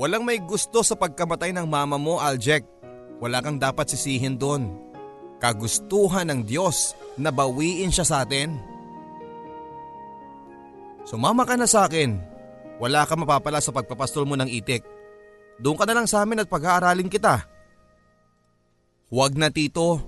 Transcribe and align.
Walang 0.00 0.24
may 0.24 0.40
gusto 0.40 0.80
sa 0.80 0.96
pagkamatay 0.96 1.52
ng 1.52 1.68
mama 1.68 2.00
mo, 2.00 2.16
Aljek. 2.16 2.64
Wala 3.20 3.44
kang 3.44 3.60
dapat 3.60 3.84
sisihin 3.92 4.40
doon. 4.40 4.72
Kagustuhan 5.44 6.24
ng 6.32 6.40
Diyos 6.48 6.96
na 7.20 7.28
bawiin 7.28 7.92
siya 7.92 8.08
sa 8.08 8.16
atin. 8.24 8.56
Sumama 11.04 11.44
ka 11.44 11.52
na 11.60 11.68
sa 11.68 11.84
akin. 11.84 12.16
Wala 12.80 13.04
ka 13.04 13.12
mapapala 13.12 13.60
sa 13.60 13.76
pagpapastol 13.76 14.24
mo 14.24 14.40
ng 14.40 14.48
itik. 14.48 14.80
Doon 15.60 15.76
ka 15.76 15.84
na 15.84 15.92
lang 15.92 16.08
sa 16.08 16.24
amin 16.24 16.40
at 16.40 16.48
pag-aaralin 16.48 17.12
kita. 17.12 17.44
Huwag 19.12 19.36
na 19.36 19.52
tito. 19.52 20.00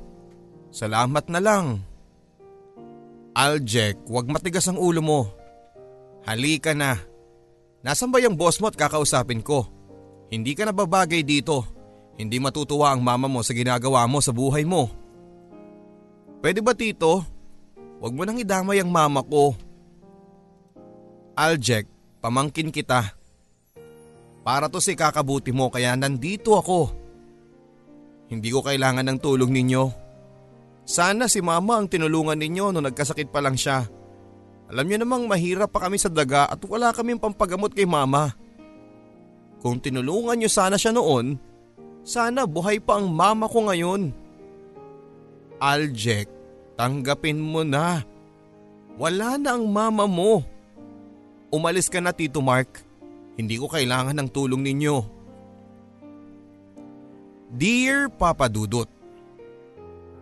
Salamat 0.73 1.29
na 1.29 1.41
lang. 1.45 1.85
Aljek, 3.37 4.09
huwag 4.09 4.25
matigas 4.25 4.65
ang 4.73 4.81
ulo 4.81 5.05
mo. 5.05 5.21
Halika 6.25 6.73
na. 6.73 6.97
Nasaan 7.85 8.09
ba 8.09 8.25
yung 8.25 8.41
boss 8.41 8.57
mo 8.57 8.73
at 8.73 8.79
kakausapin 8.81 9.45
ko? 9.45 9.82
Hindi 10.33 10.57
ka 10.57 10.65
na 10.65 10.73
babagay 10.73 11.21
dito. 11.21 11.69
Hindi 12.17 12.41
matutuwa 12.41 12.89
ang 12.89 13.05
mama 13.05 13.29
mo 13.29 13.45
sa 13.45 13.53
ginagawa 13.53 14.09
mo 14.09 14.17
sa 14.25 14.33
buhay 14.33 14.65
mo. 14.65 14.89
Pwede 16.41 16.65
ba 16.65 16.73
tito? 16.73 17.21
Huwag 18.01 18.17
mo 18.17 18.25
nang 18.25 18.41
idamay 18.41 18.81
ang 18.81 18.89
mama 18.89 19.21
ko. 19.21 19.53
Aljek, 21.37 21.85
pamangkin 22.25 22.73
kita. 22.73 23.13
Para 24.41 24.73
to 24.73 24.81
si 24.81 24.97
kakabuti 24.97 25.53
mo 25.53 25.69
kaya 25.69 25.93
nandito 25.95 26.57
ako. 26.57 26.91
Hindi 28.33 28.49
ko 28.49 28.65
kailangan 28.65 29.05
ng 29.05 29.19
tulong 29.21 29.53
ninyo. 29.53 29.85
Sana 30.89 31.29
si 31.29 31.45
mama 31.45 31.77
ang 31.79 31.87
tinulungan 31.87 32.41
ninyo 32.41 32.73
nung 32.73 32.89
nagkasakit 32.89 33.29
pa 33.29 33.45
lang 33.45 33.55
siya. 33.55 33.85
Alam 34.73 34.89
niyo 34.89 35.05
namang 35.05 35.29
mahirap 35.29 35.69
pa 35.69 35.85
kami 35.85 36.01
sa 36.01 36.09
daga 36.09 36.49
at 36.49 36.59
wala 36.65 36.91
kaming 36.97 37.21
pampagamot 37.21 37.71
kay 37.77 37.85
mama. 37.85 38.33
Kung 39.63 39.79
tinulungan 39.79 40.43
niyo 40.43 40.51
sana 40.51 40.75
siya 40.75 40.91
noon, 40.91 41.39
sana 42.03 42.51
buhay 42.51 42.83
pa 42.83 42.99
ang 42.99 43.07
mama 43.07 43.47
ko 43.47 43.71
ngayon. 43.71 44.11
Aljek, 45.63 46.27
tanggapin 46.75 47.39
mo 47.39 47.63
na. 47.63 48.03
Wala 48.99 49.39
na 49.39 49.55
ang 49.55 49.71
mama 49.71 50.11
mo. 50.11 50.43
Umalis 51.55 51.87
ka 51.87 52.03
na 52.03 52.11
Tito 52.11 52.43
Mark. 52.43 52.83
Hindi 53.39 53.55
ko 53.57 53.71
kailangan 53.71 54.19
ng 54.19 54.29
tulong 54.35 54.67
ninyo. 54.67 54.97
Dear 57.55 58.11
Papa 58.11 58.51
Dudut, 58.51 58.91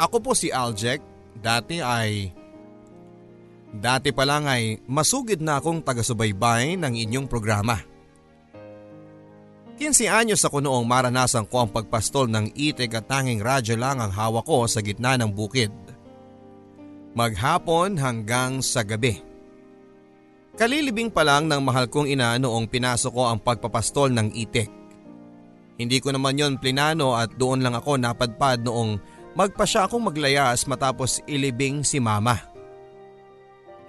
Ako 0.01 0.17
po 0.21 0.33
si 0.37 0.53
Aljek. 0.53 1.01
Dati 1.41 1.81
ay... 1.81 2.33
Dati 3.71 4.11
pa 4.11 4.25
lang 4.29 4.45
ay 4.51 4.83
masugid 4.85 5.41
na 5.41 5.63
akong 5.63 5.81
taga-subaybay 5.81 6.77
ng 6.77 6.93
inyong 6.97 7.29
programa. 7.31 7.90
15 9.81 10.13
anyos 10.13 10.45
ako 10.45 10.61
noong 10.61 10.85
maranasan 10.85 11.49
ko 11.49 11.65
ang 11.65 11.73
pagpastol 11.73 12.29
ng 12.29 12.53
itig 12.53 12.93
at 12.93 13.09
tanging 13.09 13.41
radyo 13.41 13.81
lang 13.81 13.97
ang 13.97 14.13
hawak 14.13 14.45
ko 14.45 14.69
sa 14.69 14.85
gitna 14.85 15.17
ng 15.17 15.33
bukid. 15.33 15.73
Maghapon 17.17 17.97
hanggang 17.97 18.61
sa 18.61 18.85
gabi. 18.85 19.25
Kalilibing 20.61 21.09
pa 21.09 21.25
lang 21.25 21.49
ng 21.49 21.65
mahal 21.65 21.89
kong 21.89 22.13
ina 22.13 22.37
noong 22.37 22.69
pinasok 22.69 23.09
ko 23.09 23.33
ang 23.33 23.41
pagpapastol 23.41 24.13
ng 24.13 24.37
itik. 24.37 24.69
Hindi 25.81 25.97
ko 26.05 26.13
naman 26.13 26.37
yon 26.37 26.61
plinano 26.61 27.17
at 27.17 27.33
doon 27.41 27.65
lang 27.65 27.73
ako 27.73 27.97
napadpad 27.97 28.61
noong 28.61 29.01
magpa 29.33 29.65
siya 29.65 29.89
akong 29.89 30.13
maglayas 30.13 30.69
matapos 30.69 31.25
ilibing 31.25 31.81
si 31.89 31.97
mama. 31.97 32.37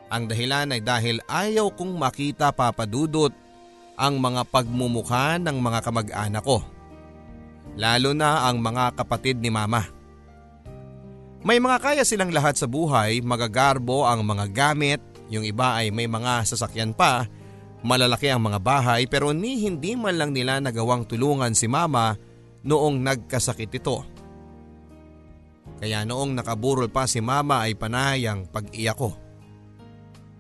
Ang 0.08 0.32
dahilan 0.32 0.72
ay 0.72 0.80
dahil 0.80 1.20
ayaw 1.28 1.68
kong 1.76 2.00
makita 2.00 2.56
papadudot 2.56 3.41
ang 4.02 4.18
mga 4.18 4.50
pagmumukha 4.50 5.38
ng 5.38 5.62
mga 5.62 5.80
kamag-anak 5.86 6.42
ko. 6.42 6.66
Lalo 7.78 8.18
na 8.18 8.50
ang 8.50 8.58
mga 8.58 8.98
kapatid 8.98 9.38
ni 9.38 9.54
mama. 9.54 9.86
May 11.46 11.62
mga 11.62 11.78
kaya 11.78 12.02
silang 12.02 12.34
lahat 12.34 12.58
sa 12.58 12.66
buhay, 12.66 13.22
magagarbo 13.22 14.10
ang 14.10 14.26
mga 14.26 14.50
gamit, 14.50 15.02
yung 15.30 15.46
iba 15.46 15.78
ay 15.78 15.94
may 15.94 16.10
mga 16.10 16.50
sasakyan 16.50 16.98
pa, 16.98 17.30
malalaki 17.86 18.30
ang 18.30 18.42
mga 18.42 18.58
bahay 18.62 19.06
pero 19.06 19.34
ni 19.34 19.62
hindi 19.62 19.94
man 19.94 20.18
lang 20.18 20.34
nila 20.34 20.58
nagawang 20.58 21.06
tulungan 21.06 21.54
si 21.54 21.70
mama 21.70 22.18
noong 22.66 22.98
nagkasakit 23.02 23.70
ito. 23.74 24.02
Kaya 25.82 26.06
noong 26.06 26.38
nakaburol 26.38 26.94
pa 26.94 27.10
si 27.10 27.22
mama 27.26 27.66
ay 27.66 27.74
panay 27.74 28.30
ang 28.30 28.46
pag-iyak 28.46 28.98
ko. 28.98 29.18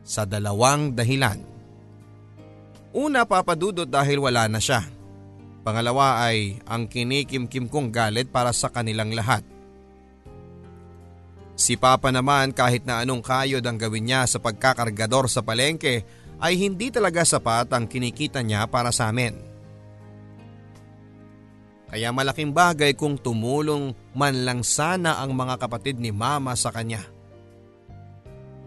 Sa 0.05 0.25
dalawang 0.25 0.93
dahilan. 0.93 1.50
Una 2.91 3.23
papadudot 3.23 3.87
dahil 3.87 4.19
wala 4.19 4.51
na 4.51 4.59
siya. 4.59 4.83
Pangalawa 5.63 6.27
ay 6.27 6.59
ang 6.67 6.89
kinikimkim 6.89 7.71
kong 7.71 7.93
galit 7.93 8.27
para 8.27 8.51
sa 8.51 8.67
kanilang 8.67 9.15
lahat. 9.15 9.45
Si 11.55 11.77
Papa 11.77 12.09
naman 12.09 12.51
kahit 12.51 12.83
na 12.89 13.05
anong 13.05 13.21
kayod 13.21 13.61
ang 13.61 13.77
gawin 13.77 14.09
niya 14.09 14.25
sa 14.25 14.41
pagkakargador 14.41 15.29
sa 15.29 15.45
palengke 15.45 16.01
ay 16.41 16.57
hindi 16.57 16.89
talaga 16.89 17.21
sapat 17.21 17.69
ang 17.69 17.85
kinikita 17.85 18.41
niya 18.41 18.65
para 18.65 18.89
sa 18.89 19.13
amin. 19.13 19.37
Kaya 21.91 22.09
malaking 22.09 22.49
bagay 22.49 22.97
kung 22.97 23.19
tumulong 23.19 23.93
man 24.17 24.41
lang 24.41 24.65
sana 24.65 25.21
ang 25.21 25.37
mga 25.37 25.61
kapatid 25.61 26.01
ni 26.01 26.09
Mama 26.09 26.57
sa 26.57 26.73
kanya. 26.73 27.05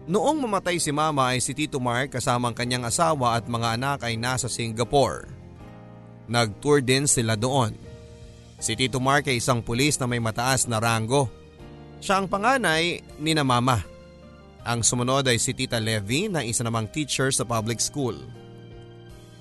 Noong 0.05 0.37
mamatay 0.37 0.77
si 0.77 0.93
Mama 0.93 1.33
ay 1.33 1.41
si 1.41 1.57
Tito 1.57 1.81
Mark 1.81 2.13
kasama 2.13 2.53
ang 2.53 2.55
kanyang 2.55 2.85
asawa 2.85 3.41
at 3.41 3.49
mga 3.49 3.73
anak 3.73 3.99
ay 4.05 4.13
nasa 4.21 4.45
Singapore. 4.45 5.25
Nag-tour 6.29 6.85
din 6.85 7.09
sila 7.09 7.33
doon. 7.33 7.73
Si 8.61 8.77
Tito 8.77 9.01
Mark 9.01 9.25
ay 9.25 9.41
isang 9.41 9.65
pulis 9.65 9.97
na 9.97 10.05
may 10.05 10.21
mataas 10.21 10.69
na 10.69 10.77
ranggo. 10.77 11.25
Siya 12.05 12.21
ang 12.21 12.29
panganay 12.29 13.01
ni 13.17 13.33
na 13.33 13.41
Mama. 13.41 13.81
Ang 14.61 14.85
sumunod 14.85 15.25
ay 15.25 15.41
si 15.41 15.57
Tita 15.57 15.81
Levy 15.81 16.29
na 16.29 16.45
isa 16.45 16.61
namang 16.61 16.85
teacher 16.93 17.33
sa 17.33 17.41
public 17.41 17.81
school. 17.81 18.17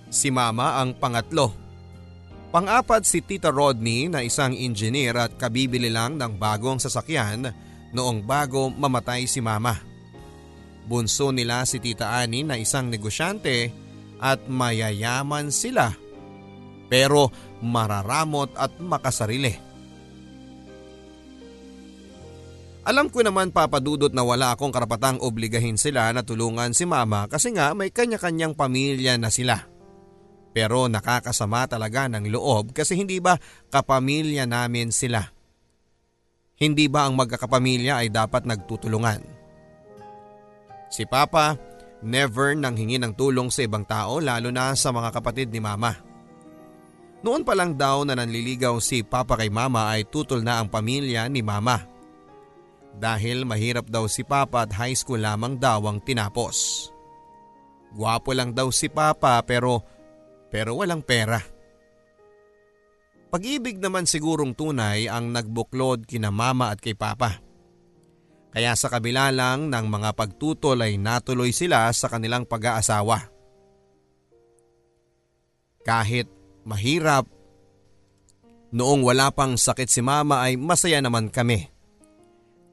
Si 0.08 0.32
Mama 0.32 0.80
ang 0.80 0.96
pangatlo. 0.96 1.52
Pang-apat 2.56 3.04
si 3.04 3.20
Tita 3.20 3.52
Rodney 3.52 4.08
na 4.08 4.24
isang 4.24 4.56
engineer 4.56 5.28
at 5.28 5.36
kabibili 5.36 5.92
lang 5.92 6.16
ng 6.16 6.40
bagong 6.40 6.80
sasakyan 6.80 7.52
noong 7.92 8.24
bago 8.24 8.72
mamatay 8.72 9.28
si 9.28 9.44
Mama. 9.44 9.93
Bunso 10.84 11.32
nila 11.32 11.64
si 11.64 11.80
Tita 11.80 12.20
Ani 12.20 12.44
na 12.44 12.60
isang 12.60 12.92
negosyante 12.92 13.72
at 14.20 14.44
mayayaman 14.48 15.48
sila 15.48 16.04
pero 16.94 17.32
mararamot 17.58 18.52
at 18.54 18.76
makasarili. 18.78 19.56
Alam 22.84 23.08
ko 23.08 23.24
naman 23.24 23.48
papadudot 23.48 24.12
na 24.12 24.20
wala 24.20 24.52
akong 24.52 24.68
karapatang 24.68 25.16
obligahin 25.24 25.80
sila 25.80 26.12
na 26.12 26.20
tulungan 26.20 26.76
si 26.76 26.84
mama 26.84 27.24
kasi 27.26 27.50
nga 27.56 27.72
may 27.72 27.88
kanya-kanyang 27.88 28.52
pamilya 28.52 29.16
na 29.16 29.32
sila. 29.32 29.66
Pero 30.54 30.86
nakakasama 30.86 31.66
talaga 31.66 32.06
ng 32.06 32.28
loob 32.30 32.76
kasi 32.76 32.94
hindi 32.94 33.18
ba 33.18 33.40
kapamilya 33.72 34.44
namin 34.46 34.92
sila? 34.92 35.24
Hindi 36.60 36.86
ba 36.86 37.08
ang 37.08 37.18
magkakapamilya 37.18 38.04
ay 38.04 38.12
dapat 38.12 38.46
nagtutulungan? 38.46 39.33
Si 40.94 41.02
Papa 41.02 41.58
never 42.06 42.54
nang 42.54 42.78
hingi 42.78 43.02
ng 43.02 43.18
tulong 43.18 43.50
sa 43.50 43.66
ibang 43.66 43.82
tao 43.82 44.22
lalo 44.22 44.54
na 44.54 44.78
sa 44.78 44.94
mga 44.94 45.10
kapatid 45.10 45.50
ni 45.50 45.58
Mama. 45.58 45.90
Noon 47.26 47.42
pa 47.42 47.58
lang 47.58 47.74
daw 47.74 48.06
na 48.06 48.14
nanliligaw 48.14 48.78
si 48.78 49.02
Papa 49.02 49.34
kay 49.34 49.50
Mama 49.50 49.90
ay 49.90 50.06
tutol 50.06 50.46
na 50.46 50.62
ang 50.62 50.70
pamilya 50.70 51.26
ni 51.26 51.42
Mama. 51.42 51.82
Dahil 52.94 53.42
mahirap 53.42 53.90
daw 53.90 54.06
si 54.06 54.22
Papa 54.22 54.70
at 54.70 54.70
high 54.70 54.94
school 54.94 55.18
lamang 55.18 55.58
daw 55.58 55.82
ang 55.90 55.98
tinapos. 55.98 56.86
Gwapo 57.90 58.30
lang 58.30 58.54
daw 58.54 58.70
si 58.70 58.86
Papa 58.86 59.42
pero 59.42 59.82
pero 60.46 60.78
walang 60.78 61.02
pera. 61.02 61.42
Pag-ibig 63.34 63.82
naman 63.82 64.06
sigurong 64.06 64.54
tunay 64.54 65.10
ang 65.10 65.34
nagbuklod 65.34 66.06
kina 66.06 66.30
Mama 66.30 66.70
at 66.70 66.78
kay 66.78 66.94
Papa. 66.94 67.43
Kaya 68.54 68.78
sa 68.78 68.86
kabila 68.86 69.34
lang 69.34 69.66
ng 69.66 69.86
mga 69.90 70.14
pagtutol 70.14 70.78
ay 70.78 70.94
natuloy 70.94 71.50
sila 71.50 71.90
sa 71.90 72.06
kanilang 72.06 72.46
pag-aasawa. 72.46 73.34
Kahit 75.82 76.30
mahirap, 76.62 77.26
noong 78.70 79.02
wala 79.02 79.34
pang 79.34 79.58
sakit 79.58 79.90
si 79.90 80.06
mama 80.06 80.46
ay 80.46 80.54
masaya 80.54 81.02
naman 81.02 81.34
kami. 81.34 81.66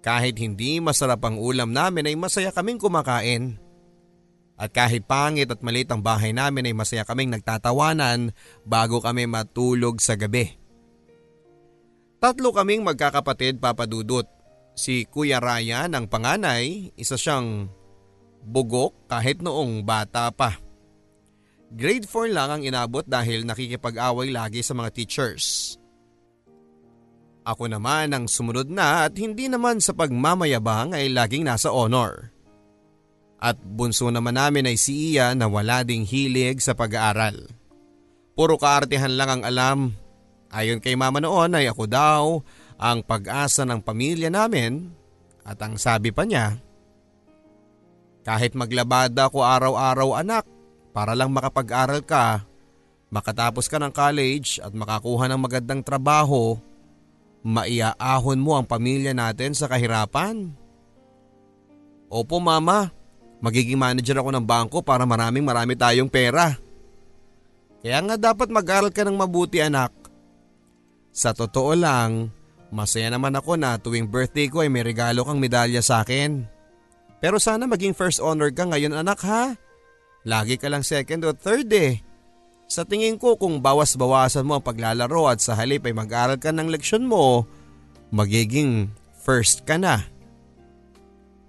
Kahit 0.05 0.37
hindi 0.37 0.77
masarap 0.77 1.25
ang 1.25 1.41
ulam 1.41 1.73
namin 1.73 2.13
ay 2.13 2.15
masaya 2.17 2.53
kaming 2.53 2.77
kumakain. 2.77 3.57
At 4.61 4.69
kahit 4.77 5.09
pangit 5.09 5.49
at 5.49 5.65
maliit 5.65 5.89
ang 5.89 6.05
bahay 6.05 6.29
namin 6.29 6.69
ay 6.69 6.77
masaya 6.77 7.01
kaming 7.09 7.33
nagtatawanan 7.33 8.37
bago 8.61 9.01
kami 9.01 9.25
matulog 9.25 9.97
sa 9.97 10.13
gabi. 10.13 10.61
Tatlo 12.21 12.53
kaming 12.53 12.85
magkakapatid 12.85 13.57
papadudot 13.57 14.40
Si 14.71 15.03
Kuya 15.05 15.43
Ryan 15.43 15.91
ang 15.91 16.05
panganay, 16.07 16.95
isa 16.95 17.19
siyang 17.19 17.67
bugok 18.41 19.11
kahit 19.11 19.43
noong 19.43 19.83
bata 19.85 20.31
pa. 20.33 20.57
Grade 21.71 22.07
4 22.07 22.35
lang 22.35 22.49
ang 22.51 22.61
inabot 22.63 23.05
dahil 23.07 23.47
nakikipag-away 23.47 24.27
lagi 24.31 24.59
sa 24.59 24.75
mga 24.75 24.89
teachers. 24.91 25.75
Ako 27.41 27.65
naman 27.71 28.11
ang 28.11 28.25
sumunod 28.27 28.69
na 28.69 29.07
at 29.07 29.15
hindi 29.17 29.47
naman 29.47 29.81
sa 29.81 29.95
pagmamayabang 29.95 30.93
ay 30.93 31.09
laging 31.09 31.47
nasa 31.47 31.71
honor. 31.73 32.29
At 33.41 33.57
bunso 33.57 34.05
naman 34.13 34.37
namin 34.37 34.69
ay 34.69 34.77
si 34.77 35.15
Iya 35.15 35.33
na 35.33 35.49
wala 35.49 35.81
ding 35.81 36.05
hilig 36.05 36.61
sa 36.61 36.77
pag-aaral. 36.77 37.49
Puro 38.37 38.61
kaartihan 38.61 39.17
lang 39.17 39.29
ang 39.33 39.43
alam. 39.47 39.79
Ayon 40.53 40.77
kay 40.77 40.93
mama 40.93 41.17
noon 41.17 41.57
ay 41.57 41.65
ako 41.65 41.83
daw 41.89 42.21
ang 42.81 43.05
pag-asa 43.05 43.61
ng 43.61 43.77
pamilya 43.77 44.33
namin 44.33 44.89
at 45.45 45.61
ang 45.61 45.77
sabi 45.77 46.09
pa 46.09 46.25
niya, 46.25 46.57
kahit 48.25 48.57
maglabada 48.57 49.29
ako 49.29 49.45
araw-araw 49.45 50.17
anak 50.17 50.49
para 50.89 51.13
lang 51.13 51.29
makapag-aral 51.29 52.01
ka, 52.01 52.41
makatapos 53.13 53.69
ka 53.69 53.77
ng 53.77 53.93
college 53.93 54.57
at 54.57 54.73
makakuha 54.73 55.29
ng 55.29 55.39
magandang 55.41 55.81
trabaho, 55.85 56.57
maiaahon 57.45 58.41
mo 58.41 58.57
ang 58.57 58.65
pamilya 58.65 59.13
natin 59.13 59.53
sa 59.53 59.69
kahirapan. 59.69 60.49
Opo 62.09 62.41
mama, 62.41 62.89
magiging 63.45 63.77
manager 63.77 64.25
ako 64.25 64.29
ng 64.33 64.45
bangko 64.45 64.81
para 64.81 65.05
maraming 65.05 65.45
marami 65.45 65.77
tayong 65.77 66.09
pera. 66.09 66.57
Kaya 67.81 67.97
nga 68.05 68.17
dapat 68.17 68.49
mag-aral 68.49 68.93
ka 68.93 69.05
ng 69.05 69.17
mabuti 69.17 69.57
anak. 69.61 69.93
Sa 71.09 71.33
totoo 71.33 71.73
lang, 71.73 72.29
masaya 72.71 73.11
naman 73.11 73.35
ako 73.35 73.59
na 73.59 73.75
tuwing 73.75 74.07
birthday 74.07 74.47
ko 74.47 74.63
ay 74.63 74.71
may 74.71 74.81
regalo 74.81 75.27
kang 75.27 75.37
medalya 75.37 75.83
sa 75.83 76.01
akin. 76.01 76.47
Pero 77.21 77.37
sana 77.37 77.69
maging 77.69 77.93
first 77.93 78.17
honor 78.17 78.49
ka 78.49 78.65
ngayon 78.65 78.95
anak 78.97 79.21
ha. 79.27 79.53
Lagi 80.25 80.57
ka 80.57 80.71
lang 80.71 80.81
second 80.81 81.21
o 81.27 81.35
third 81.35 81.69
eh. 81.75 82.01
Sa 82.71 82.87
tingin 82.87 83.19
ko 83.19 83.35
kung 83.35 83.59
bawas-bawasan 83.59 84.47
mo 84.47 84.57
ang 84.57 84.65
paglalaro 84.65 85.27
at 85.27 85.43
sa 85.43 85.59
halip 85.59 85.83
ay 85.85 85.93
mag-aral 85.93 86.39
ka 86.39 86.55
ng 86.55 86.71
leksyon 86.71 87.03
mo, 87.03 87.43
magiging 88.15 88.89
first 89.21 89.67
ka 89.67 89.75
na. 89.75 90.07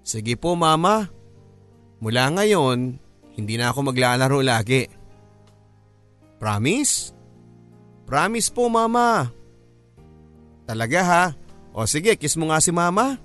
Sige 0.03 0.35
po 0.35 0.53
mama. 0.59 1.07
Mula 2.03 2.27
ngayon, 2.27 2.99
hindi 3.39 3.55
na 3.55 3.71
ako 3.71 3.95
maglalaro 3.95 4.43
lagi. 4.43 4.83
Promise? 6.43 7.15
Promise 8.03 8.49
po 8.51 8.67
mama. 8.67 9.31
Talaga 10.63 10.99
ha? 11.03 11.25
O 11.73 11.83
sige, 11.89 12.15
kiss 12.15 12.39
mo 12.39 12.49
nga 12.49 12.61
si 12.63 12.71
mama. 12.71 13.19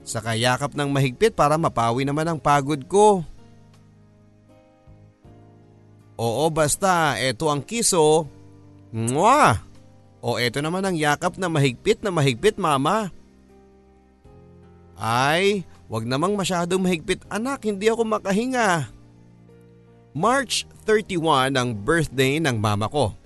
Sa 0.00 0.18
kayakap 0.24 0.72
ng 0.72 0.88
mahigpit 0.88 1.36
para 1.36 1.60
mapawi 1.60 2.08
naman 2.08 2.26
ang 2.26 2.40
pagod 2.40 2.80
ko. 2.88 3.22
Oo 6.20 6.44
basta, 6.52 7.16
eto 7.16 7.48
ang 7.48 7.64
kiso. 7.64 8.28
Mwah! 8.92 9.56
O 10.20 10.36
eto 10.36 10.60
naman 10.60 10.84
ang 10.84 10.96
yakap 10.96 11.40
na 11.40 11.48
mahigpit 11.48 12.04
na 12.04 12.12
mahigpit 12.12 12.60
mama. 12.60 13.08
Ay, 15.00 15.64
wag 15.88 16.04
namang 16.04 16.36
masyadong 16.36 16.84
mahigpit 16.84 17.24
anak, 17.32 17.64
hindi 17.64 17.88
ako 17.88 18.04
makahinga. 18.04 18.92
March 20.12 20.68
31 20.84 21.56
ang 21.56 21.72
birthday 21.72 22.36
ng 22.36 22.60
mama 22.60 22.84
ko. 22.92 23.16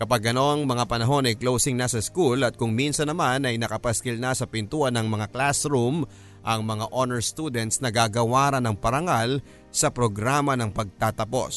Kapag 0.00 0.32
ganong 0.32 0.64
mga 0.64 0.88
panahon 0.88 1.28
ay 1.28 1.36
closing 1.36 1.76
na 1.76 1.84
sa 1.84 2.00
school 2.00 2.40
at 2.40 2.56
kung 2.56 2.72
minsan 2.72 3.04
naman 3.04 3.44
ay 3.44 3.60
nakapaskil 3.60 4.16
na 4.16 4.32
sa 4.32 4.48
pintuan 4.48 4.96
ng 4.96 5.04
mga 5.04 5.28
classroom 5.28 6.08
ang 6.40 6.64
mga 6.64 6.88
honor 6.88 7.20
students 7.20 7.84
na 7.84 7.92
gagawaran 7.92 8.64
ng 8.64 8.80
parangal 8.80 9.44
sa 9.68 9.92
programa 9.92 10.56
ng 10.56 10.72
pagtatapos. 10.72 11.54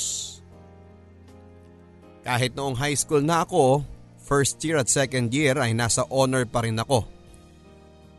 Kahit 2.27 2.51
noong 2.51 2.75
high 2.75 2.99
school 2.99 3.23
na 3.23 3.47
ako, 3.47 3.87
first 4.19 4.59
year 4.59 4.75
at 4.75 4.91
second 4.91 5.31
year 5.31 5.55
ay 5.55 5.71
nasa 5.71 6.03
honor 6.11 6.43
pa 6.43 6.67
rin 6.67 6.75
ako. 6.75 7.07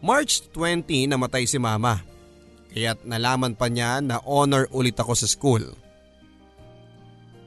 March 0.01 0.41
20 0.57 1.05
namatay 1.05 1.45
si 1.45 1.61
mama, 1.61 2.01
kaya't 2.73 3.05
nalaman 3.05 3.53
pa 3.53 3.69
niya 3.69 4.01
na 4.01 4.25
honor 4.25 4.73
ulit 4.73 4.97
ako 4.97 5.13
sa 5.13 5.29
school. 5.29 5.84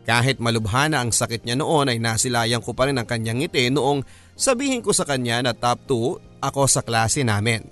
Kahit 0.08 0.40
malubhana 0.40 1.04
ang 1.04 1.12
sakit 1.12 1.44
niya 1.44 1.60
noon 1.60 1.92
ay 1.92 2.00
nasilayang 2.00 2.64
ko 2.64 2.72
pa 2.72 2.88
rin 2.88 2.96
ang 2.96 3.04
kanyang 3.04 3.44
ngiti 3.44 3.68
noong 3.68 4.08
sabihin 4.40 4.80
ko 4.80 4.96
sa 4.96 5.04
kanya 5.04 5.44
na 5.44 5.52
top 5.52 5.84
2 5.84 6.40
ako 6.48 6.62
sa 6.72 6.80
klase 6.80 7.28
namin. 7.28 7.68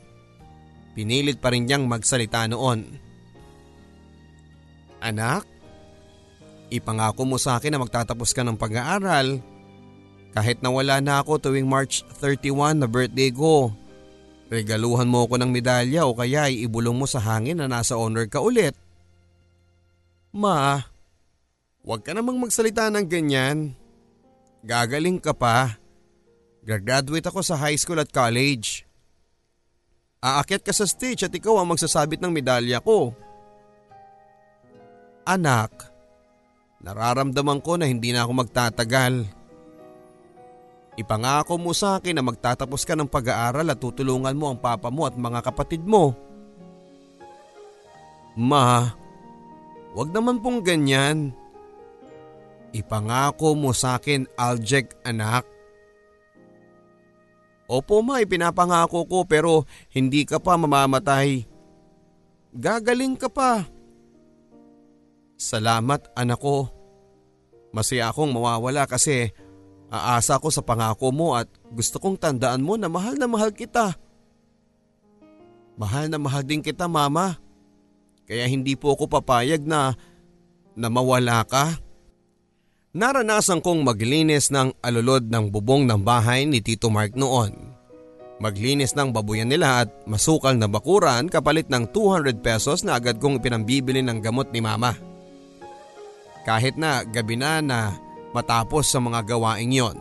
Pinilit 0.91 1.39
pa 1.39 1.55
rin 1.55 1.63
niyang 1.63 1.87
magsalita 1.87 2.43
noon. 2.51 2.83
Anak, 4.99 5.47
Ipangako 6.73 7.29
mo 7.29 7.37
sa 7.37 7.61
akin 7.61 7.77
na 7.77 7.79
magtatapos 7.81 8.33
ka 8.33 8.41
ng 8.41 8.57
pag-aaral. 8.57 9.37
Kahit 10.33 10.59
nawala 10.65 10.99
na 10.99 11.21
ako 11.21 11.39
tuwing 11.49 11.69
March 11.69 12.01
31 12.19 12.81
na 12.81 12.87
birthday 12.89 13.29
ko. 13.29 13.71
Regaluhan 14.49 15.09
mo 15.09 15.25
ako 15.25 15.41
ng 15.41 15.51
medalya 15.53 16.05
o 16.05 16.13
kaya 16.13 16.49
ibulong 16.49 16.97
mo 16.97 17.05
sa 17.07 17.21
hangin 17.21 17.61
na 17.61 17.69
nasa 17.69 17.97
honor 17.97 18.27
ka 18.27 18.41
ulit. 18.41 18.75
Ma, 20.35 20.83
huwag 21.85 22.01
ka 22.01 22.11
namang 22.17 22.41
magsalita 22.41 22.89
ng 22.89 23.05
ganyan. 23.05 23.77
Gagaling 24.65 25.21
ka 25.21 25.37
pa. 25.37 25.77
Gagraduate 26.65 27.29
ako 27.29 27.45
sa 27.45 27.53
high 27.61 27.77
school 27.77 28.01
at 28.01 28.09
college. 28.09 28.89
Aakyat 30.25 30.65
ka 30.65 30.73
sa 30.73 30.89
stage 30.89 31.29
at 31.29 31.33
ikaw 31.37 31.61
ang 31.61 31.69
magsasabit 31.69 32.17
ng 32.17 32.33
medalya 32.33 32.81
ko. 32.81 33.13
Anak, 35.29 35.95
Nararamdaman 36.85 37.65
ko 37.65 37.81
na 37.81 37.89
hindi 37.89 38.13
na 38.13 38.21
ako 38.21 38.45
magtatagal. 38.45 39.25
Ipangako 41.01 41.57
mo 41.57 41.73
sa 41.73 41.97
akin 41.97 42.13
na 42.13 42.23
magtatapos 42.23 42.85
ka 42.85 42.93
ng 42.93 43.09
pag-aaral 43.09 43.73
at 43.73 43.81
tutulungan 43.81 44.37
mo 44.37 44.53
ang 44.53 44.61
papa 44.61 44.93
mo 44.93 45.09
at 45.09 45.17
mga 45.17 45.41
kapatid 45.49 45.81
mo. 45.81 46.13
Ma, 48.37 48.93
wag 49.97 50.09
naman 50.13 50.39
pong 50.45 50.61
ganyan. 50.61 51.33
Ipangako 52.75 53.55
mo 53.55 53.71
sa 53.71 53.95
akin, 53.95 54.27
Aljek 54.35 54.99
anak. 55.07 55.47
Opo 57.71 58.03
ma, 58.03 58.19
ipinapangako 58.19 59.07
ko 59.07 59.23
pero 59.23 59.63
hindi 59.95 60.27
ka 60.27 60.43
pa 60.43 60.59
mamamatay. 60.59 61.47
Gagaling 62.51 63.15
ka 63.15 63.31
pa. 63.31 63.63
Salamat 65.39 66.11
anak 66.19 66.39
ko. 66.39 66.67
Masaya 67.71 68.11
akong 68.11 68.31
mawawala 68.31 68.87
kasi 68.87 69.31
aasa 69.91 70.39
ko 70.39 70.51
sa 70.51 70.63
pangako 70.63 71.11
mo 71.11 71.35
at 71.35 71.47
gusto 71.71 71.99
kong 71.99 72.19
tandaan 72.19 72.63
mo 72.63 72.75
na 72.75 72.91
mahal 72.91 73.15
na 73.15 73.27
mahal 73.27 73.51
kita. 73.51 73.95
Mahal 75.75 76.07
na 76.07 76.19
mahal 76.19 76.43
din 76.43 76.63
kita 76.63 76.87
mama. 76.87 77.35
Kaya 78.27 78.47
hindi 78.47 78.79
po 78.79 78.95
ako 78.95 79.11
papayag 79.11 79.63
na 79.63 79.95
na 80.75 80.87
mawala 80.87 81.43
ka. 81.43 81.84
Naranasan 82.95 83.59
kong 83.59 83.83
maglinis 83.83 84.55
ng 84.55 84.79
alulod 84.79 85.27
ng 85.27 85.51
bubong 85.51 85.83
ng 85.83 85.99
bahay 85.99 86.47
ni 86.47 86.63
Tito 86.63 86.87
Mark 86.87 87.11
noon. 87.11 87.51
Maglinis 88.39 88.95
ng 88.95 89.11
babuyan 89.11 89.51
nila 89.51 89.83
at 89.83 89.91
masukal 90.07 90.55
na 90.55 90.63
bakuran 90.71 91.27
kapalit 91.27 91.67
ng 91.67 91.91
200 91.91 92.39
pesos 92.39 92.87
na 92.87 92.95
agad 92.95 93.19
kong 93.19 93.43
pinambibili 93.43 93.99
ng 93.99 94.23
gamot 94.23 94.47
ni 94.55 94.63
mama. 94.63 94.95
Kahit 96.47 96.79
na 96.79 97.03
gabi 97.03 97.35
na 97.35 97.59
na 97.59 97.99
matapos 98.31 98.87
sa 98.87 99.03
mga 99.03 99.27
gawaing 99.27 99.75
yon. 99.75 99.99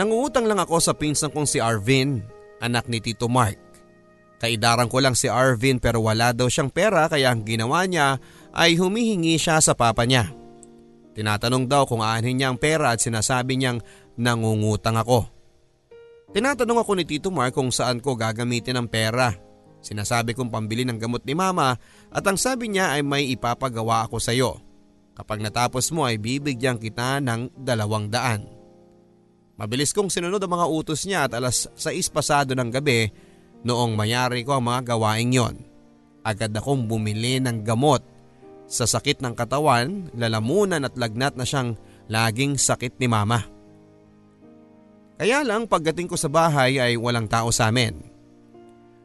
Nangungutang 0.00 0.48
lang 0.48 0.64
ako 0.64 0.80
sa 0.80 0.96
pinsan 0.96 1.28
kong 1.28 1.44
si 1.44 1.60
Arvin, 1.60 2.24
anak 2.64 2.88
ni 2.88 3.04
Tito 3.04 3.28
Mark. 3.28 3.60
Kaidaran 4.40 4.88
ko 4.88 4.96
lang 4.96 5.12
si 5.12 5.28
Arvin 5.28 5.76
pero 5.76 6.08
wala 6.08 6.32
daw 6.32 6.48
siyang 6.48 6.72
pera 6.72 7.04
kaya 7.04 7.28
ang 7.28 7.44
ginawa 7.44 7.84
niya 7.84 8.16
ay 8.56 8.80
humihingi 8.80 9.36
siya 9.36 9.60
sa 9.60 9.76
papa 9.76 10.08
niya. 10.08 10.43
Tinatanong 11.14 11.70
daw 11.70 11.86
kung 11.86 12.02
aanhin 12.02 12.36
niya 12.42 12.50
ang 12.50 12.58
pera 12.58 12.90
at 12.90 12.98
sinasabi 12.98 13.54
niyang 13.54 13.78
nangungutang 14.18 14.98
ako. 14.98 15.30
Tinatanong 16.34 16.82
ako 16.82 16.92
ni 16.98 17.06
Tito 17.06 17.30
Mark 17.30 17.54
kung 17.54 17.70
saan 17.70 18.02
ko 18.02 18.18
gagamitin 18.18 18.74
ang 18.74 18.90
pera. 18.90 19.30
Sinasabi 19.78 20.34
kong 20.34 20.50
pambili 20.50 20.82
ng 20.82 20.98
gamot 20.98 21.22
ni 21.22 21.38
mama 21.38 21.78
at 22.10 22.24
ang 22.26 22.34
sabi 22.34 22.74
niya 22.74 22.98
ay 22.98 23.06
may 23.06 23.30
ipapagawa 23.30 24.10
ako 24.10 24.18
sa 24.18 24.34
iyo. 24.34 24.58
Kapag 25.14 25.38
natapos 25.38 25.94
mo 25.94 26.02
ay 26.02 26.18
bibigyan 26.18 26.82
kita 26.82 27.22
ng 27.22 27.54
dalawang 27.54 28.10
daan. 28.10 28.50
Mabilis 29.54 29.94
kong 29.94 30.10
sinunod 30.10 30.42
ang 30.42 30.50
mga 30.58 30.66
utos 30.66 31.06
niya 31.06 31.30
at 31.30 31.38
alas 31.38 31.70
6 31.78 31.94
pasado 32.10 32.58
ng 32.58 32.70
gabi 32.74 33.06
noong 33.62 33.94
mayari 33.94 34.42
ko 34.42 34.58
ang 34.58 34.66
mga 34.66 34.90
gawaing 34.90 35.30
yon. 35.30 35.54
Agad 36.26 36.50
akong 36.50 36.90
bumili 36.90 37.38
ng 37.38 37.62
gamot 37.62 38.02
sa 38.64 38.88
sakit 38.88 39.20
ng 39.20 39.36
katawan, 39.36 40.08
lalamunan 40.16 40.82
at 40.82 40.96
lagnat 40.96 41.36
na 41.36 41.44
siyang 41.44 41.76
laging 42.08 42.56
sakit 42.56 42.96
ni 43.00 43.08
mama. 43.08 43.44
Kaya 45.14 45.46
lang 45.46 45.70
pagdating 45.70 46.10
ko 46.10 46.16
sa 46.18 46.26
bahay 46.26 46.82
ay 46.82 46.98
walang 46.98 47.30
tao 47.30 47.54
sa 47.54 47.70
amin. 47.70 47.94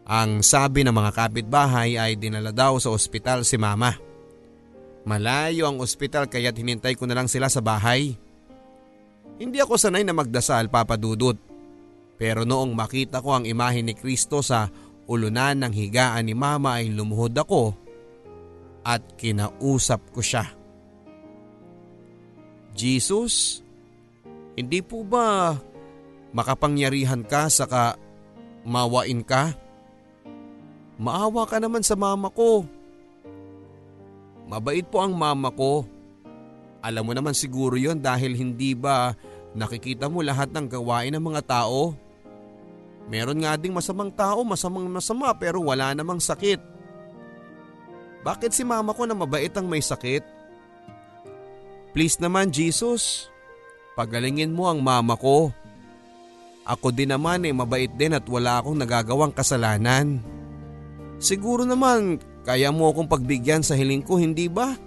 Ang 0.09 0.41
sabi 0.41 0.81
ng 0.81 0.95
mga 0.95 1.11
kapitbahay 1.13 2.01
ay 2.01 2.17
dinala 2.17 2.49
daw 2.49 2.81
sa 2.81 2.89
ospital 2.89 3.45
si 3.45 3.61
mama. 3.61 3.93
Malayo 5.05 5.69
ang 5.69 5.77
ospital 5.85 6.25
kaya't 6.25 6.57
hinintay 6.57 6.97
ko 6.97 7.05
na 7.05 7.13
lang 7.13 7.29
sila 7.29 7.45
sa 7.45 7.61
bahay. 7.61 8.17
Hindi 9.37 9.61
ako 9.61 9.77
sanay 9.77 10.01
na 10.01 10.17
magdasal 10.17 10.67
papadudot. 10.67 11.37
Pero 12.17 12.43
noong 12.43 12.73
makita 12.73 13.21
ko 13.21 13.37
ang 13.37 13.45
imahe 13.45 13.79
ni 13.85 13.93
Kristo 13.95 14.41
sa 14.41 14.67
ulunan 15.05 15.61
ng 15.61 15.71
higaan 15.71 16.25
ni 16.27 16.35
mama 16.35 16.81
ay 16.81 16.91
lumuhod 16.91 17.37
ako 17.37 17.88
at 18.89 19.05
kinausap 19.21 20.01
ko 20.09 20.17
siya. 20.17 20.49
Jesus, 22.73 23.61
hindi 24.57 24.81
po 24.81 25.05
ba 25.05 25.53
makapangyarihan 26.33 27.21
ka 27.21 27.53
saka 27.53 28.01
mawain 28.65 29.21
ka? 29.21 29.53
Maawa 30.97 31.45
ka 31.45 31.61
naman 31.61 31.85
sa 31.85 31.93
mama 31.93 32.33
ko. 32.33 32.65
Mabait 34.49 34.81
po 34.81 35.05
ang 35.05 35.13
mama 35.13 35.53
ko. 35.53 35.85
Alam 36.81 37.05
mo 37.05 37.13
naman 37.13 37.37
siguro 37.37 37.77
yon 37.77 38.01
dahil 38.01 38.33
hindi 38.33 38.73
ba 38.73 39.13
nakikita 39.53 40.09
mo 40.09 40.25
lahat 40.25 40.49
ng 40.49 40.65
gawain 40.65 41.13
ng 41.13 41.21
mga 41.21 41.45
tao? 41.45 41.93
Meron 43.05 43.45
nga 43.45 43.53
ding 43.53 43.73
masamang 43.73 44.09
tao, 44.09 44.41
masamang 44.41 44.89
masama 44.89 45.29
pero 45.37 45.61
wala 45.61 45.93
namang 45.93 46.17
sakit. 46.17 46.78
Bakit 48.19 48.51
si 48.51 48.67
mama 48.67 48.91
ko 48.91 49.07
na 49.07 49.15
mabait 49.15 49.51
ang 49.55 49.67
may 49.67 49.79
sakit? 49.79 50.23
Please 51.95 52.19
naman 52.19 52.53
Jesus, 52.53 53.31
pagalingin 53.95 54.53
mo 54.53 54.67
ang 54.69 54.83
mama 54.83 55.15
ko. 55.15 55.49
Ako 56.69 56.93
din 56.93 57.09
naman 57.09 57.47
eh 57.47 57.55
mabait 57.55 57.89
din 57.89 58.13
at 58.13 58.21
wala 58.29 58.61
akong 58.61 58.77
nagagawang 58.77 59.33
kasalanan. 59.33 60.21
Siguro 61.17 61.65
naman 61.65 62.21
kaya 62.45 62.69
mo 62.69 62.91
akong 62.93 63.09
pagbigyan 63.09 63.65
sa 63.65 63.73
hiling 63.73 64.05
ko 64.05 64.21
hindi 64.21 64.45
ba? 64.45 64.77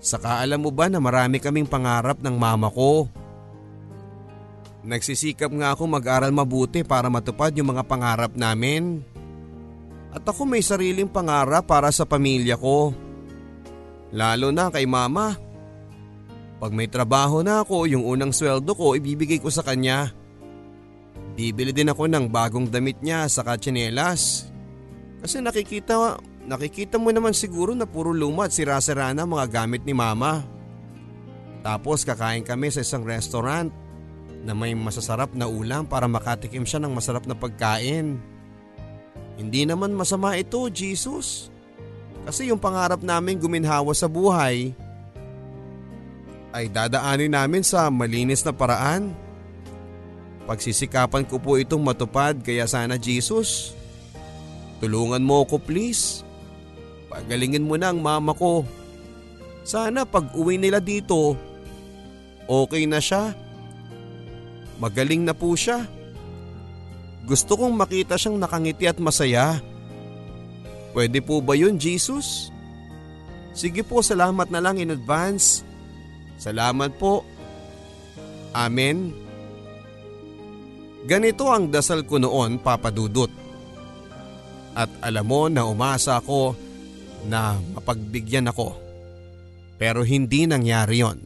Saka 0.00 0.40
alam 0.40 0.64
mo 0.64 0.72
ba 0.72 0.88
na 0.88 1.00
marami 1.00 1.40
kaming 1.40 1.68
pangarap 1.68 2.20
ng 2.20 2.36
mama 2.36 2.68
ko. 2.68 3.08
Nagsisikap 4.80 5.52
nga 5.52 5.76
ako 5.76 5.84
mag-aral 5.84 6.32
mabuti 6.32 6.80
para 6.80 7.12
matupad 7.12 7.52
yung 7.52 7.76
mga 7.76 7.84
pangarap 7.84 8.32
namin. 8.32 9.04
At 10.10 10.26
ako 10.26 10.42
may 10.42 10.62
sariling 10.62 11.06
pangarap 11.06 11.70
para 11.70 11.90
sa 11.94 12.02
pamilya 12.02 12.58
ko. 12.58 12.90
Lalo 14.10 14.50
na 14.50 14.66
kay 14.70 14.86
mama. 14.86 15.38
Pag 16.60 16.74
may 16.74 16.90
trabaho 16.90 17.40
na 17.40 17.62
ako, 17.62 17.86
yung 17.88 18.04
unang 18.04 18.34
sweldo 18.34 18.74
ko 18.74 18.98
ibibigay 18.98 19.38
ko 19.38 19.48
sa 19.48 19.62
kanya. 19.62 20.10
Bibili 21.38 21.70
din 21.70 21.88
ako 21.88 22.10
ng 22.10 22.26
bagong 22.28 22.68
damit 22.68 23.00
niya 23.00 23.30
sa 23.30 23.46
katsinelas. 23.46 24.50
Kasi 25.22 25.38
nakikita, 25.40 26.18
nakikita 26.44 26.98
mo 26.98 27.14
naman 27.14 27.32
siguro 27.32 27.72
na 27.72 27.86
puro 27.86 28.10
luma 28.10 28.50
at 28.50 28.52
sira-sira 28.52 29.14
na 29.14 29.24
mga 29.24 29.46
gamit 29.48 29.86
ni 29.86 29.94
mama. 29.94 30.42
Tapos 31.60 32.02
kakain 32.02 32.44
kami 32.44 32.72
sa 32.72 32.82
isang 32.82 33.06
restaurant 33.06 33.70
na 34.44 34.56
may 34.56 34.72
masasarap 34.72 35.36
na 35.36 35.44
ulam 35.44 35.84
para 35.84 36.08
makatikim 36.08 36.64
siya 36.64 36.80
ng 36.80 36.92
masarap 36.92 37.28
na 37.28 37.36
pagkain. 37.36 38.16
Hindi 39.40 39.64
naman 39.64 39.96
masama 39.96 40.36
ito, 40.36 40.60
Jesus. 40.68 41.48
Kasi 42.28 42.52
yung 42.52 42.60
pangarap 42.60 43.00
namin 43.00 43.40
guminhawa 43.40 43.96
sa 43.96 44.04
buhay 44.04 44.76
ay 46.52 46.68
dadaanin 46.68 47.32
namin 47.32 47.64
sa 47.64 47.88
malinis 47.88 48.44
na 48.44 48.52
paraan. 48.52 49.16
Pagsisikapan 50.44 51.24
ko 51.24 51.40
po 51.40 51.56
itong 51.56 51.80
matupad 51.80 52.36
kaya 52.44 52.68
sana 52.68 53.00
Jesus, 53.00 53.72
tulungan 54.82 55.24
mo 55.24 55.46
ako 55.46 55.56
please. 55.56 56.20
Pagalingin 57.08 57.64
mo 57.64 57.80
na 57.80 57.94
ang 57.94 58.02
mama 58.02 58.36
ko. 58.36 58.68
Sana 59.64 60.04
pag 60.04 60.34
uwi 60.36 60.60
nila 60.60 60.82
dito, 60.82 61.38
okay 62.44 62.84
na 62.84 63.00
siya. 63.00 63.32
Magaling 64.76 65.24
na 65.24 65.32
po 65.32 65.54
siya. 65.56 65.86
Gusto 67.24 67.54
kong 67.54 67.74
makita 67.76 68.16
siyang 68.16 68.40
nakangiti 68.40 68.88
at 68.88 68.98
masaya. 68.98 69.60
Pwede 70.90 71.22
po 71.22 71.38
ba 71.38 71.54
yun, 71.54 71.78
Jesus? 71.78 72.50
Sige 73.54 73.82
po, 73.82 74.02
salamat 74.02 74.50
na 74.50 74.58
lang 74.62 74.78
in 74.78 74.94
advance. 74.94 75.62
Salamat 76.40 76.96
po. 76.96 77.22
Amen. 78.50 79.14
Ganito 81.06 81.48
ang 81.48 81.70
dasal 81.70 82.04
ko 82.04 82.18
noon, 82.20 82.58
Papa 82.60 82.90
Dudut. 82.92 83.30
At 84.74 84.90
alam 85.02 85.26
mo 85.26 85.46
na 85.50 85.66
umasa 85.66 86.18
ako 86.18 86.54
na 87.26 87.58
mapagbigyan 87.76 88.50
ako. 88.50 88.76
Pero 89.80 90.04
hindi 90.04 90.44
nangyari 90.44 91.00
yon. 91.00 91.18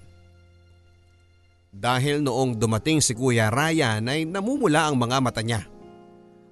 Dahil 1.75 2.23
noong 2.23 2.55
dumating 2.55 3.03
si 3.03 3.19
Kuya 3.19 3.51
Ryan 3.51 4.07
ay 4.07 4.23
namumula 4.31 4.87
ang 4.87 4.95
mga 4.95 5.19
mata 5.19 5.43
niya. 5.43 5.74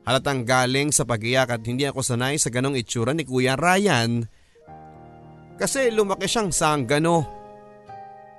Halatang 0.03 0.43
galing 0.43 0.91
sa 0.91 1.07
pagiyak 1.07 1.55
at 1.55 1.63
hindi 1.63 1.87
ako 1.87 2.03
sanay 2.03 2.35
sa 2.35 2.51
ganong 2.51 2.75
itsura 2.75 3.15
ni 3.15 3.23
Kuya 3.23 3.55
Ryan 3.55 4.27
kasi 5.63 5.95
lumaki 5.95 6.27
siyang 6.27 6.51
sanggano. 6.51 7.23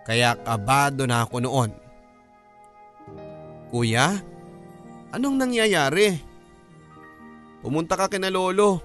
Kaya 0.03 0.35
kabado 0.43 1.07
na 1.07 1.23
ako 1.23 1.39
noon. 1.39 1.71
Kuya, 3.71 4.19
anong 5.15 5.39
nangyayari? 5.39 6.19
Pumunta 7.63 7.95
ka 7.95 8.11
kina 8.11 8.27
lolo. 8.27 8.83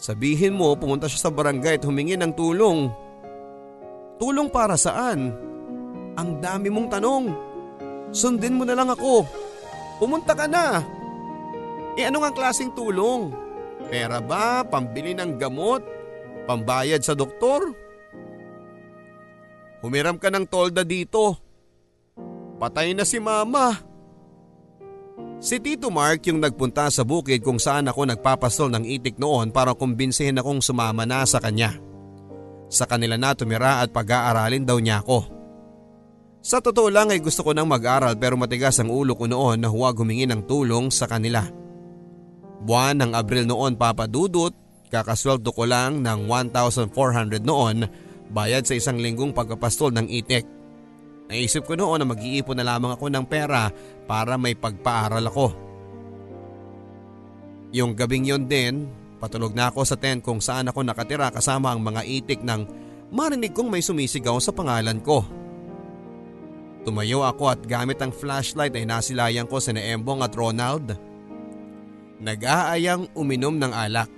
Sabihin 0.00 0.56
mo 0.56 0.72
pumunta 0.72 1.04
siya 1.04 1.28
sa 1.28 1.32
barangay 1.32 1.76
at 1.76 1.84
humingi 1.84 2.16
ng 2.16 2.32
tulong. 2.32 2.88
Tulong 4.16 4.48
para 4.48 4.80
saan? 4.80 5.36
Ang 6.16 6.40
dami 6.40 6.72
mong 6.72 6.88
tanong. 6.96 7.24
Sundin 8.08 8.56
mo 8.56 8.64
na 8.64 8.72
lang 8.72 8.88
ako. 8.88 9.28
Pumunta 10.00 10.32
ka 10.32 10.48
na. 10.48 10.80
E 11.96 12.04
ano 12.04 12.20
nga 12.20 12.30
klaseng 12.30 12.76
tulong? 12.76 13.32
Pera 13.88 14.20
ba? 14.20 14.60
Pambili 14.68 15.16
ng 15.16 15.40
gamot? 15.40 15.80
Pambayad 16.44 17.00
sa 17.00 17.16
doktor? 17.16 17.72
Humiram 19.80 20.20
ka 20.20 20.28
ng 20.28 20.44
tolda 20.44 20.84
dito. 20.84 21.40
Patay 22.60 22.92
na 22.92 23.08
si 23.08 23.16
mama. 23.16 23.72
Si 25.36 25.60
Tito 25.60 25.92
Mark 25.92 26.24
yung 26.28 26.40
nagpunta 26.40 26.88
sa 26.88 27.04
bukid 27.04 27.44
kung 27.44 27.60
saan 27.60 27.88
ako 27.88 28.08
nagpapastol 28.08 28.72
ng 28.72 28.84
itik 28.88 29.20
noon 29.20 29.52
para 29.52 29.76
kumbinsihin 29.76 30.40
akong 30.40 30.64
sumama 30.64 31.04
na 31.04 31.24
sa 31.28 31.40
kanya. 31.40 31.76
Sa 32.72 32.88
kanila 32.88 33.20
na 33.20 33.36
tumira 33.36 33.84
at 33.84 33.92
pag-aaralin 33.92 34.64
daw 34.64 34.80
niya 34.80 35.04
ako. 35.04 35.28
Sa 36.40 36.62
totoo 36.62 36.88
lang 36.88 37.12
ay 37.12 37.20
gusto 37.20 37.44
ko 37.44 37.52
nang 37.52 37.68
mag-aral 37.68 38.16
pero 38.16 38.38
matigas 38.38 38.80
ang 38.80 38.88
ulo 38.88 39.12
ko 39.18 39.28
noon 39.28 39.60
na 39.60 39.68
huwag 39.68 39.98
humingi 39.98 40.24
ng 40.24 40.46
tulong 40.48 40.88
sa 40.88 41.04
kanila. 41.04 41.44
Buwan 42.62 43.02
ng 43.02 43.12
Abril 43.12 43.44
noon 43.44 43.76
papadudot, 43.76 44.54
kakasweldo 44.88 45.52
ko 45.52 45.68
lang 45.68 46.00
ng 46.00 46.24
1,400 46.30 47.44
noon 47.44 47.84
bayad 48.32 48.64
sa 48.64 48.74
isang 48.74 48.96
linggong 48.96 49.36
pagpapastol 49.36 49.92
ng 49.92 50.06
itik. 50.08 50.46
Naisip 51.26 51.66
ko 51.66 51.74
noon 51.74 52.00
na 52.02 52.06
mag-iipon 52.06 52.54
na 52.54 52.64
lamang 52.64 52.94
ako 52.94 53.10
ng 53.10 53.26
pera 53.26 53.68
para 54.06 54.38
may 54.38 54.54
pagpaaral 54.54 55.26
ako. 55.26 55.48
Yung 57.74 57.98
gabing 57.98 58.30
yon 58.30 58.46
din, 58.46 58.86
patulog 59.18 59.52
na 59.52 59.68
ako 59.74 59.82
sa 59.82 59.98
tent 59.98 60.22
kung 60.22 60.38
saan 60.38 60.70
ako 60.70 60.86
nakatira 60.86 61.34
kasama 61.34 61.74
ang 61.74 61.82
mga 61.82 62.06
itik 62.06 62.40
nang 62.46 62.64
marinig 63.10 63.50
kong 63.52 63.68
may 63.68 63.82
sumisigaw 63.82 64.38
sa 64.38 64.54
pangalan 64.54 65.02
ko. 65.02 65.26
Tumayo 66.86 67.26
ako 67.26 67.50
at 67.50 67.60
gamit 67.66 67.98
ang 67.98 68.14
flashlight 68.14 68.70
ay 68.78 68.86
nasilayan 68.86 69.50
ko 69.50 69.58
si 69.58 69.74
Embong 69.74 70.22
at 70.22 70.30
Ronald. 70.38 70.94
Nag-aayang 72.16 73.12
uminom 73.12 73.60
ng 73.60 73.72
alak. 73.76 74.08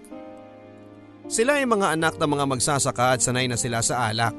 Sila 1.28 1.58
ay 1.58 1.66
mga 1.66 1.98
anak 1.98 2.14
ng 2.16 2.30
mga 2.30 2.44
magsasaka 2.46 3.18
at 3.18 3.20
sanay 3.20 3.50
na 3.50 3.58
sila 3.58 3.82
sa 3.82 4.06
alak. 4.08 4.32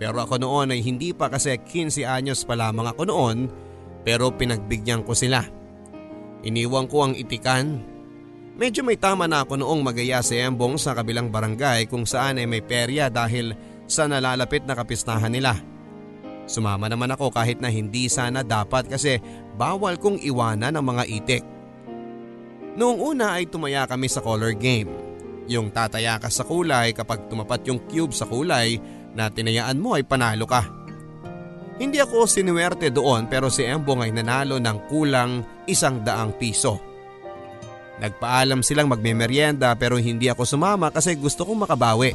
Pero 0.00 0.22
ako 0.22 0.40
noon 0.40 0.72
ay 0.72 0.80
hindi 0.80 1.12
pa 1.12 1.28
kasi 1.28 1.58
15 1.60 2.06
anyos 2.06 2.46
pa 2.48 2.56
lamang 2.56 2.88
ako 2.88 3.02
noon 3.10 3.38
pero 4.00 4.32
pinagbigyan 4.32 5.04
ko 5.04 5.12
sila. 5.12 5.44
Iniwan 6.40 6.88
ko 6.88 7.04
ang 7.04 7.12
itikan. 7.12 7.84
Medyo 8.56 8.80
may 8.80 8.96
tama 8.96 9.28
na 9.28 9.44
ako 9.44 9.60
noong 9.60 9.80
magaya 9.84 10.24
si 10.24 10.40
Embong 10.40 10.80
sa 10.80 10.96
kabilang 10.96 11.28
barangay 11.28 11.84
kung 11.90 12.08
saan 12.08 12.40
ay 12.40 12.48
may 12.48 12.64
perya 12.64 13.12
dahil 13.12 13.52
sa 13.84 14.08
nalalapit 14.08 14.64
na 14.64 14.72
kapistahan 14.72 15.32
nila. 15.32 15.58
Sumama 16.48 16.88
naman 16.88 17.12
ako 17.12 17.34
kahit 17.34 17.60
na 17.60 17.68
hindi 17.68 18.08
sana 18.08 18.40
dapat 18.40 18.88
kasi 18.88 19.20
bawal 19.60 20.00
kong 20.00 20.24
iwanan 20.24 20.78
ang 20.78 20.86
mga 20.86 21.04
itik. 21.10 21.44
Noong 22.78 22.98
una 23.02 23.38
ay 23.38 23.50
tumaya 23.50 23.86
kami 23.86 24.06
sa 24.06 24.22
color 24.22 24.54
game. 24.54 24.90
Yung 25.50 25.74
tataya 25.74 26.22
ka 26.22 26.30
sa 26.30 26.46
kulay 26.46 26.94
kapag 26.94 27.26
tumapat 27.26 27.66
yung 27.66 27.82
cube 27.90 28.14
sa 28.14 28.28
kulay 28.28 28.78
na 29.14 29.26
tinayaan 29.26 29.82
mo 29.82 29.98
ay 29.98 30.06
panalo 30.06 30.46
ka. 30.46 30.62
Hindi 31.80 31.98
ako 31.98 32.28
sinuwerte 32.28 32.92
doon 32.92 33.26
pero 33.26 33.48
si 33.48 33.64
Embong 33.64 34.04
ay 34.06 34.12
nanalo 34.12 34.60
ng 34.60 34.78
kulang 34.86 35.64
isang 35.66 36.04
daang 36.04 36.36
piso. 36.36 36.78
Nagpaalam 38.00 38.62
silang 38.62 38.88
magmemeryenda 38.88 39.74
pero 39.74 39.98
hindi 39.98 40.28
ako 40.30 40.46
sumama 40.46 40.92
kasi 40.92 41.16
gusto 41.18 41.42
kong 41.42 41.66
makabawi. 41.66 42.12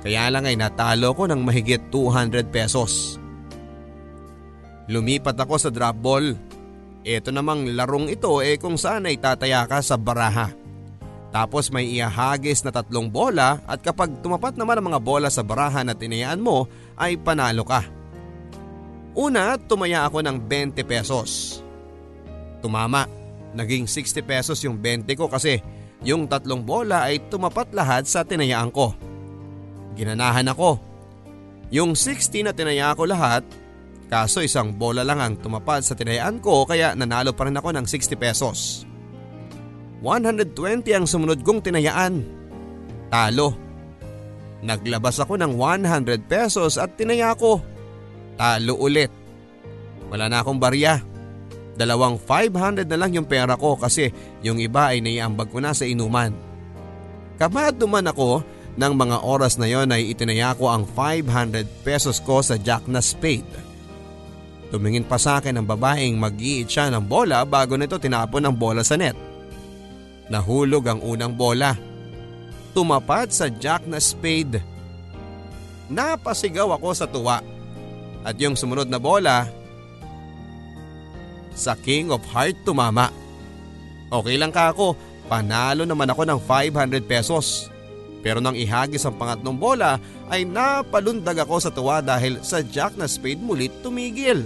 Kaya 0.00 0.32
lang 0.32 0.48
ay 0.48 0.56
natalo 0.56 1.12
ko 1.12 1.28
ng 1.28 1.44
mahigit 1.44 1.92
200 1.92 2.48
pesos. 2.48 3.20
Lumipat 4.90 5.36
ako 5.36 5.54
sa 5.60 5.70
drop 5.70 5.96
ball. 6.00 6.26
Ito 7.00 7.32
namang 7.32 7.72
larong 7.72 8.12
ito 8.12 8.44
eh 8.44 8.60
kung 8.60 8.76
saan 8.76 9.08
ay 9.08 9.16
tataya 9.16 9.64
ka 9.64 9.80
sa 9.80 9.96
baraha. 9.96 10.52
Tapos 11.30 11.70
may 11.70 11.86
iahagis 11.86 12.66
na 12.66 12.74
tatlong 12.74 13.06
bola 13.06 13.62
at 13.64 13.80
kapag 13.80 14.18
tumapat 14.20 14.58
naman 14.58 14.82
ang 14.82 14.86
mga 14.92 15.00
bola 15.00 15.28
sa 15.30 15.46
baraha 15.46 15.80
na 15.86 15.94
tinayaan 15.94 16.42
mo 16.42 16.66
ay 16.98 17.16
panalo 17.16 17.62
ka. 17.62 17.86
Una, 19.14 19.54
tumaya 19.56 20.04
ako 20.06 20.26
ng 20.26 20.36
20 20.44 20.82
pesos. 20.84 21.62
Tumama, 22.60 23.06
naging 23.54 23.86
60 23.86 24.20
pesos 24.26 24.58
yung 24.66 24.78
20 24.78 25.06
ko 25.16 25.30
kasi 25.30 25.62
yung 26.02 26.26
tatlong 26.26 26.60
bola 26.66 27.08
ay 27.08 27.22
tumapat 27.30 27.72
lahat 27.72 28.04
sa 28.10 28.26
tinayaan 28.26 28.68
ko. 28.74 28.92
Ginanahan 29.94 30.50
ako. 30.50 30.78
Yung 31.70 31.94
60 31.94 32.50
na 32.50 32.52
tinaya 32.54 32.90
ko 32.98 33.06
lahat, 33.06 33.46
kaso 34.10 34.42
isang 34.42 34.74
bola 34.74 35.06
lang 35.06 35.22
ang 35.22 35.34
tumapad 35.38 35.86
sa 35.86 35.94
tinayaan 35.94 36.42
ko 36.42 36.66
kaya 36.66 36.98
nanalo 36.98 37.30
pa 37.30 37.46
rin 37.46 37.54
ako 37.54 37.70
ng 37.70 37.86
60 37.86 38.18
pesos. 38.18 38.58
120 40.02 40.50
ang 40.96 41.06
sumunod 41.06 41.46
kong 41.46 41.62
tinayaan. 41.62 42.26
Talo. 43.08 43.54
Naglabas 44.60 45.22
ako 45.22 45.38
ng 45.38 45.54
100 45.54 46.26
pesos 46.26 46.74
at 46.76 46.98
tinaya 46.98 47.32
ko. 47.38 47.62
Talo 48.34 48.74
ulit. 48.76 49.14
Wala 50.10 50.26
na 50.26 50.42
akong 50.42 50.58
barya. 50.58 50.98
Dalawang 51.78 52.18
500 52.18 52.90
na 52.90 52.98
lang 52.98 53.14
yung 53.14 53.30
pera 53.30 53.54
ko 53.54 53.78
kasi 53.78 54.10
yung 54.42 54.58
iba 54.58 54.90
ay 54.90 55.00
naiambag 55.00 55.48
ko 55.48 55.62
na 55.62 55.70
sa 55.70 55.86
inuman. 55.86 56.34
Kapag 57.40 57.78
duman 57.78 58.04
ako 58.10 58.44
ng 58.76 58.92
mga 58.96 59.16
oras 59.24 59.56
na 59.56 59.64
yon 59.70 59.88
ay 59.88 60.12
itinaya 60.12 60.52
ko 60.58 60.68
ang 60.68 60.84
500 60.84 61.86
pesos 61.86 62.20
ko 62.20 62.44
sa 62.44 62.60
jack 62.60 62.84
na 62.84 63.00
spade. 63.00 63.69
Tumingin 64.70 65.02
pa 65.02 65.18
sa 65.18 65.42
akin 65.42 65.58
ang 65.58 65.66
babaeng 65.66 66.14
mag-iit 66.14 66.70
siya 66.70 66.94
ng 66.94 67.02
bola 67.02 67.42
bago 67.42 67.74
nito 67.74 67.98
tinapon 67.98 68.46
ang 68.46 68.54
bola 68.54 68.86
sa 68.86 68.94
net. 68.94 69.18
Nahulog 70.30 70.86
ang 70.86 71.02
unang 71.02 71.34
bola. 71.34 71.74
Tumapad 72.70 73.34
sa 73.34 73.50
jack 73.50 73.82
na 73.90 73.98
spade. 73.98 74.62
Napasigaw 75.90 76.70
ako 76.78 76.88
sa 76.94 77.10
tuwa. 77.10 77.42
At 78.22 78.38
yung 78.38 78.54
sumunod 78.54 78.86
na 78.86 79.02
bola, 79.02 79.50
sa 81.54 81.74
King 81.74 82.14
of 82.14 82.22
Heart 82.30 82.62
tumama. 82.62 83.10
Okay 84.10 84.38
lang 84.38 84.54
ka 84.54 84.70
ako, 84.70 84.94
panalo 85.26 85.86
naman 85.86 86.10
ako 86.10 86.22
ng 86.26 86.40
500 86.46 87.02
pesos. 87.06 87.69
Pero 88.20 88.38
nang 88.38 88.56
ihagis 88.56 89.08
ang 89.08 89.16
pangatlong 89.16 89.56
bola 89.56 89.96
ay 90.28 90.44
napalundag 90.44 91.44
ako 91.44 91.56
sa 91.56 91.72
tuwa 91.72 92.04
dahil 92.04 92.44
sa 92.44 92.60
jack 92.60 92.96
na 93.00 93.08
spade 93.08 93.40
mulit 93.40 93.72
tumigil. 93.80 94.44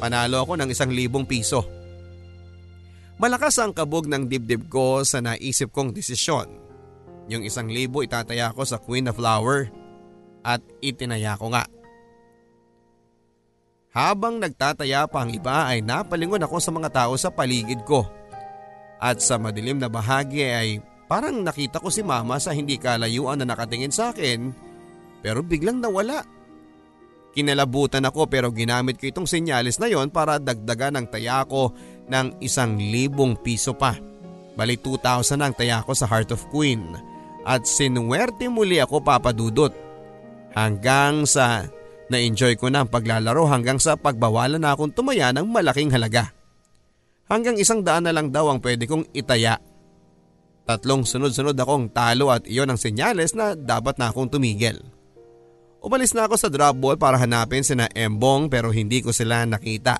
Panalo 0.00 0.44
ako 0.44 0.60
ng 0.60 0.68
isang 0.68 0.92
libong 0.92 1.24
piso. 1.24 1.64
Malakas 3.20 3.60
ang 3.60 3.76
kabog 3.76 4.08
ng 4.08 4.28
dibdib 4.28 4.68
ko 4.72 5.04
sa 5.04 5.20
naisip 5.20 5.72
kong 5.72 5.92
desisyon. 5.92 6.48
Yung 7.28 7.44
isang 7.44 7.68
libo 7.68 8.00
itataya 8.00 8.48
ko 8.56 8.64
sa 8.64 8.80
Queen 8.80 9.12
of 9.12 9.20
Flower 9.20 9.68
at 10.40 10.64
itinaya 10.80 11.36
ko 11.36 11.52
nga. 11.52 11.68
Habang 13.90 14.40
nagtataya 14.40 15.04
pa 15.10 15.26
ang 15.26 15.34
iba 15.34 15.66
ay 15.68 15.82
napalingon 15.84 16.46
ako 16.46 16.56
sa 16.62 16.70
mga 16.72 16.88
tao 16.94 17.12
sa 17.18 17.28
paligid 17.28 17.82
ko. 17.84 18.06
At 18.96 19.20
sa 19.20 19.36
madilim 19.36 19.76
na 19.76 19.92
bahagi 19.92 20.44
ay 20.46 20.68
parang 21.10 21.42
nakita 21.42 21.82
ko 21.82 21.90
si 21.90 22.06
mama 22.06 22.38
sa 22.38 22.54
hindi 22.54 22.78
kalayuan 22.78 23.42
na 23.42 23.50
nakatingin 23.50 23.90
sa 23.90 24.14
akin 24.14 24.54
pero 25.26 25.42
biglang 25.42 25.82
nawala. 25.82 26.22
Kinalabutan 27.30 28.06
ako 28.06 28.26
pero 28.30 28.50
ginamit 28.54 28.98
ko 28.98 29.10
itong 29.10 29.26
senyalis 29.26 29.82
na 29.82 29.90
yon 29.90 30.10
para 30.10 30.38
dagdagan 30.38 30.98
ang 30.98 31.06
taya 31.10 31.42
ko 31.46 31.74
ng 32.06 32.38
isang 32.42 32.78
libong 32.78 33.38
piso 33.38 33.74
pa. 33.74 33.94
Bali 34.54 34.78
2,000 34.78 35.38
ang 35.38 35.54
taya 35.54 35.82
ko 35.82 35.94
sa 35.94 36.06
Heart 36.10 36.34
of 36.34 36.42
Queen 36.50 36.82
at 37.46 37.66
sinuwerte 37.66 38.50
muli 38.50 38.82
ako 38.82 39.02
papadudot. 39.02 39.70
Hanggang 40.50 41.22
sa 41.26 41.70
na-enjoy 42.10 42.58
ko 42.58 42.66
na 42.66 42.82
ang 42.82 42.90
paglalaro 42.90 43.46
hanggang 43.46 43.78
sa 43.78 43.94
pagbawalan 43.94 44.58
na 44.58 44.74
akong 44.74 44.90
tumaya 44.90 45.30
ng 45.30 45.46
malaking 45.46 45.94
halaga. 45.94 46.34
Hanggang 47.30 47.54
isang 47.54 47.86
daan 47.86 48.10
na 48.10 48.12
lang 48.12 48.34
daw 48.34 48.50
ang 48.50 48.58
pwede 48.58 48.90
kong 48.90 49.14
itaya. 49.14 49.62
Tatlong 50.70 51.02
sunod-sunod 51.02 51.58
akong 51.58 51.90
talo 51.90 52.30
at 52.30 52.46
iyon 52.46 52.70
ang 52.70 52.78
senyales 52.78 53.34
na 53.34 53.58
dapat 53.58 53.98
na 53.98 54.14
akong 54.14 54.30
tumigil. 54.30 54.78
Umalis 55.82 56.14
na 56.14 56.30
ako 56.30 56.38
sa 56.38 56.46
drop 56.46 56.78
ball 56.78 56.94
para 56.94 57.18
hanapin 57.18 57.66
sina 57.66 57.90
Embong 57.90 58.46
pero 58.46 58.70
hindi 58.70 59.02
ko 59.02 59.10
sila 59.10 59.42
nakita. 59.50 59.98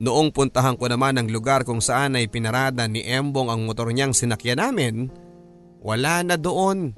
Noong 0.00 0.32
puntahan 0.32 0.80
ko 0.80 0.88
naman 0.88 1.20
ang 1.20 1.28
lugar 1.28 1.68
kung 1.68 1.84
saan 1.84 2.16
ay 2.16 2.24
pinarada 2.32 2.88
ni 2.88 3.04
Embong 3.04 3.52
ang 3.52 3.68
motor 3.68 3.92
niyang 3.92 4.16
sinakyan 4.16 4.56
namin, 4.56 5.12
wala 5.84 6.24
na 6.24 6.40
doon. 6.40 6.96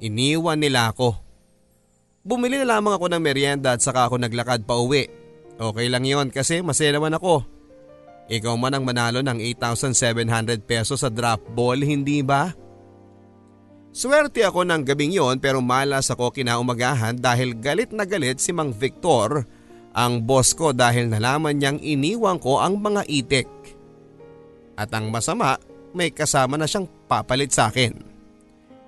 Iniwan 0.00 0.64
nila 0.64 0.96
ako. 0.96 1.12
Bumili 2.24 2.56
na 2.56 2.80
lamang 2.80 2.96
ako 2.96 3.12
ng 3.12 3.20
merienda 3.20 3.76
at 3.76 3.84
saka 3.84 4.08
ako 4.08 4.16
naglakad 4.16 4.64
pa 4.64 4.80
uwi. 4.80 5.12
Okay 5.60 5.92
lang 5.92 6.08
yon 6.08 6.32
kasi 6.32 6.64
masaya 6.64 6.96
naman 6.96 7.12
ako. 7.12 7.44
Ikaw 8.32 8.54
man 8.56 8.72
ang 8.72 8.88
manalo 8.88 9.20
ng 9.20 9.44
8,700 9.60 10.64
pesos 10.64 11.04
sa 11.04 11.12
drop 11.12 11.52
ball, 11.52 11.76
hindi 11.84 12.24
ba? 12.24 12.48
Swerte 13.92 14.40
ako 14.40 14.64
ng 14.64 14.88
gabing 14.88 15.12
yon 15.12 15.36
pero 15.36 15.60
malas 15.60 16.08
ako 16.08 16.32
kinaumagahan 16.32 17.12
dahil 17.20 17.52
galit 17.60 17.92
na 17.92 18.08
galit 18.08 18.40
si 18.40 18.48
Mang 18.56 18.72
Victor, 18.72 19.44
ang 19.92 20.24
boss 20.24 20.56
ko 20.56 20.72
dahil 20.72 21.12
nalaman 21.12 21.60
niyang 21.60 21.76
iniwan 21.76 22.40
ko 22.40 22.56
ang 22.56 22.80
mga 22.80 23.04
itik. 23.04 23.52
At 24.80 24.88
ang 24.96 25.12
masama, 25.12 25.60
may 25.92 26.08
kasama 26.08 26.56
na 26.56 26.64
siyang 26.64 26.88
papalit 27.04 27.52
sa 27.52 27.68
akin. 27.68 28.00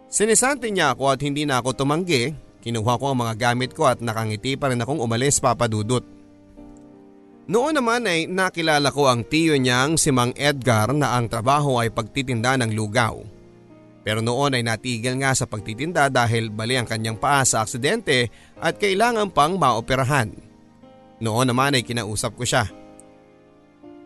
Sinisante 0.08 0.72
niya 0.72 0.96
ako 0.96 1.12
at 1.12 1.20
hindi 1.20 1.44
na 1.44 1.60
ako 1.60 1.84
tumanggi, 1.84 2.32
kinuha 2.64 2.96
ko 2.96 3.12
ang 3.12 3.20
mga 3.20 3.36
gamit 3.36 3.76
ko 3.76 3.92
at 3.92 4.00
nakangiti 4.00 4.56
pa 4.56 4.72
rin 4.72 4.80
akong 4.80 5.04
umalis 5.04 5.36
papadudot. 5.36 6.13
Noon 7.44 7.76
naman 7.76 8.08
ay 8.08 8.24
nakilala 8.24 8.88
ko 8.88 9.04
ang 9.04 9.20
tiyo 9.20 9.60
niyang 9.60 10.00
si 10.00 10.08
Mang 10.08 10.32
Edgar 10.32 10.96
na 10.96 11.12
ang 11.12 11.28
trabaho 11.28 11.76
ay 11.76 11.92
pagtitinda 11.92 12.56
ng 12.56 12.72
lugaw. 12.72 13.20
Pero 14.00 14.24
noon 14.24 14.56
ay 14.56 14.64
natigil 14.64 15.20
nga 15.20 15.36
sa 15.36 15.44
pagtitinda 15.44 16.08
dahil 16.08 16.48
bali 16.48 16.80
ang 16.80 16.88
kanyang 16.88 17.20
paa 17.20 17.44
sa 17.44 17.60
aksidente 17.60 18.32
at 18.56 18.80
kailangan 18.80 19.28
pang 19.28 19.60
maoperahan. 19.60 20.32
Noon 21.20 21.48
naman 21.52 21.76
ay 21.76 21.84
kinausap 21.84 22.32
ko 22.32 22.48
siya. 22.48 22.64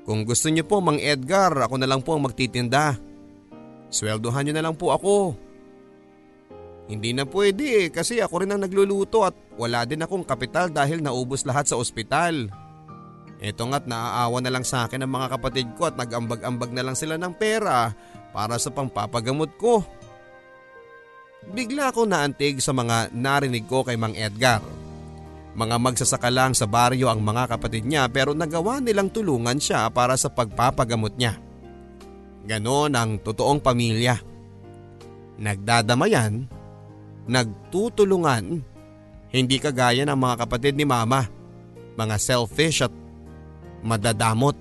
Kung 0.02 0.26
gusto 0.26 0.50
niyo 0.50 0.66
po 0.66 0.82
Mang 0.82 0.98
Edgar, 0.98 1.54
ako 1.54 1.78
na 1.78 1.86
lang 1.86 2.02
po 2.02 2.18
ang 2.18 2.26
magtitinda. 2.26 2.98
Sweldohan 3.90 4.50
niyo 4.50 4.54
na 4.58 4.66
lang 4.66 4.74
po 4.74 4.90
ako. 4.90 5.38
Hindi 6.90 7.14
na 7.14 7.22
pwede 7.22 7.86
eh 7.86 7.88
kasi 7.94 8.18
ako 8.18 8.42
rin 8.42 8.50
ang 8.50 8.66
nagluluto 8.66 9.22
at 9.22 9.36
wala 9.54 9.86
din 9.86 10.02
akong 10.02 10.26
kapital 10.26 10.72
dahil 10.74 11.04
naubos 11.04 11.46
lahat 11.46 11.70
sa 11.70 11.78
ospital. 11.78 12.50
Ito 13.38 13.62
nga't 13.70 13.86
naaawa 13.86 14.42
na 14.42 14.50
lang 14.50 14.66
sa 14.66 14.90
akin 14.90 15.06
ang 15.06 15.12
mga 15.14 15.38
kapatid 15.38 15.70
ko 15.78 15.86
at 15.86 15.94
nag-ambag-ambag 15.94 16.74
na 16.74 16.82
lang 16.82 16.98
sila 16.98 17.14
ng 17.14 17.38
pera 17.38 17.94
para 18.34 18.58
sa 18.58 18.74
pangpapagamot 18.74 19.54
ko. 19.54 19.86
Bigla 21.54 21.94
ako 21.94 22.10
naantig 22.10 22.58
sa 22.58 22.74
mga 22.74 23.14
narinig 23.14 23.64
ko 23.70 23.86
kay 23.86 23.94
Mang 23.94 24.18
Edgar. 24.18 24.58
Mga 25.54 25.76
magsasaka 25.78 26.30
lang 26.34 26.52
sa 26.54 26.66
baryo 26.66 27.06
ang 27.06 27.22
mga 27.22 27.54
kapatid 27.54 27.86
niya 27.86 28.10
pero 28.10 28.34
nagawa 28.34 28.82
nilang 28.82 29.10
tulungan 29.10 29.58
siya 29.62 29.86
para 29.94 30.18
sa 30.18 30.30
pagpapagamot 30.34 31.14
niya. 31.14 31.38
Ganon 32.42 32.94
ang 32.98 33.22
totoong 33.22 33.62
pamilya. 33.62 34.18
Nagdadamayan, 35.38 36.50
nagtutulungan, 37.30 38.66
hindi 39.30 39.56
kagaya 39.62 40.02
ng 40.02 40.18
mga 40.18 40.36
kapatid 40.42 40.74
ni 40.74 40.82
mama, 40.82 41.30
mga 41.94 42.16
selfish 42.18 42.82
at 42.82 42.92
madadamot. 43.82 44.56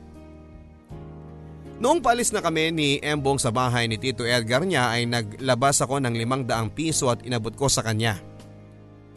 Noong 1.77 2.01
palis 2.01 2.33
na 2.33 2.41
kami 2.41 2.73
ni 2.73 2.97
Embong 3.05 3.37
sa 3.37 3.53
bahay 3.53 3.85
ni 3.85 4.01
Tito 4.01 4.25
Edgar 4.25 4.65
niya 4.65 4.97
ay 4.97 5.05
naglabas 5.05 5.77
ako 5.85 6.01
ng 6.01 6.17
limang 6.17 6.49
daang 6.49 6.73
piso 6.73 7.13
at 7.13 7.21
inabot 7.21 7.53
ko 7.53 7.69
sa 7.69 7.85
kanya. 7.85 8.17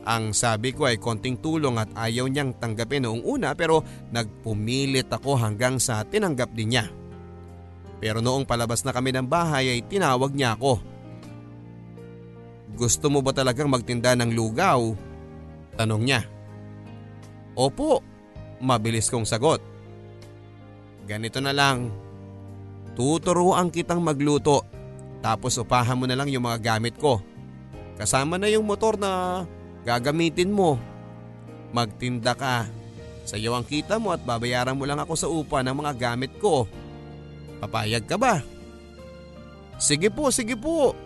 Ang 0.05 0.37
sabi 0.37 0.77
ko 0.77 0.85
ay 0.89 1.01
konting 1.01 1.41
tulong 1.41 1.81
at 1.81 1.89
ayaw 1.97 2.29
niyang 2.29 2.57
tanggapin 2.57 3.05
noong 3.05 3.25
una 3.25 3.57
pero 3.57 3.81
nagpumilit 4.13 5.09
ako 5.09 5.41
hanggang 5.41 5.81
sa 5.81 6.05
tinanggap 6.05 6.53
din 6.53 6.77
niya. 6.77 6.85
Pero 8.01 8.25
noong 8.25 8.49
palabas 8.49 8.85
na 8.85 8.93
kami 8.93 9.13
ng 9.13 9.29
bahay 9.29 9.77
ay 9.77 9.81
tinawag 9.85 10.33
niya 10.33 10.57
ako. 10.57 10.81
Gusto 12.77 13.13
mo 13.13 13.21
ba 13.21 13.33
talagang 13.37 13.69
magtinda 13.69 14.17
ng 14.17 14.33
lugaw? 14.33 14.97
Tanong 15.77 16.01
niya. 16.01 16.25
Opo, 17.53 18.01
mabilis 18.61 19.13
kong 19.13 19.29
sagot. 19.29 19.70
Ganito 21.11 21.43
na 21.43 21.51
lang, 21.51 21.91
Tuturuan 22.95 23.73
kitang 23.75 23.99
magluto 23.99 24.63
tapos 25.25 25.57
upahan 25.61 25.97
mo 25.97 26.05
na 26.09 26.17
lang 26.17 26.29
yung 26.33 26.45
mga 26.45 26.77
gamit 26.77 26.97
ko. 26.97 27.21
Kasama 27.97 28.41
na 28.41 28.49
yung 28.49 28.65
motor 28.65 28.97
na 28.97 29.45
gagamitin 29.85 30.53
mo. 30.53 30.81
Magtinda 31.77 32.33
ka. 32.33 32.69
Sa 33.29 33.37
iyo 33.37 33.53
ang 33.53 33.69
kita 33.69 34.01
mo 34.01 34.17
at 34.17 34.25
babayaran 34.25 34.75
mo 34.75 34.89
lang 34.89 35.01
ako 35.01 35.15
sa 35.17 35.29
upa 35.29 35.61
ng 35.61 35.77
mga 35.77 35.93
gamit 35.97 36.33
ko. 36.41 36.65
Papayag 37.61 38.09
ka 38.09 38.17
ba? 38.17 38.41
Sige 39.77 40.09
po, 40.09 40.33
sige 40.33 40.57
po. 40.57 40.97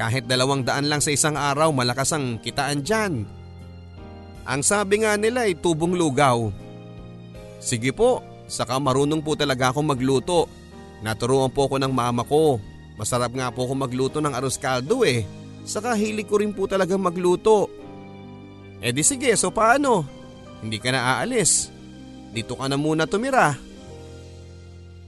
Kahit 0.00 0.24
dalawang 0.24 0.64
daan 0.64 0.88
lang 0.88 1.04
sa 1.04 1.12
isang 1.12 1.36
araw 1.36 1.68
malakas 1.72 2.16
ang 2.16 2.40
kitaan 2.40 2.80
dyan. 2.80 3.28
Ang 4.48 4.60
sabi 4.64 5.04
nga 5.04 5.20
nila 5.20 5.44
ay 5.48 5.56
tubong 5.60 5.92
lugaw. 5.96 6.61
Sige 7.62 7.94
po, 7.94 8.26
saka 8.50 8.82
marunong 8.82 9.22
po 9.22 9.38
talaga 9.38 9.70
akong 9.70 9.86
magluto. 9.86 10.50
Naturuan 11.06 11.54
po 11.54 11.70
ako 11.70 11.78
ng 11.78 11.94
mama 11.94 12.26
ko. 12.26 12.58
Masarap 12.98 13.30
nga 13.30 13.54
po 13.54 13.70
ako 13.70 13.74
magluto 13.86 14.18
ng 14.18 14.34
arroz 14.34 14.58
caldo 14.58 15.06
eh. 15.06 15.22
Saka 15.62 15.94
hilig 15.94 16.26
ko 16.26 16.42
rin 16.42 16.50
po 16.50 16.66
talaga 16.66 16.98
magluto. 16.98 17.70
Eh 18.82 18.90
di 18.90 19.06
sige, 19.06 19.30
so 19.38 19.54
paano? 19.54 20.02
Hindi 20.58 20.82
ka 20.82 20.90
na 20.90 21.18
aalis. 21.18 21.70
Dito 22.34 22.58
ka 22.58 22.66
na 22.66 22.74
muna 22.74 23.06
tumira. 23.06 23.54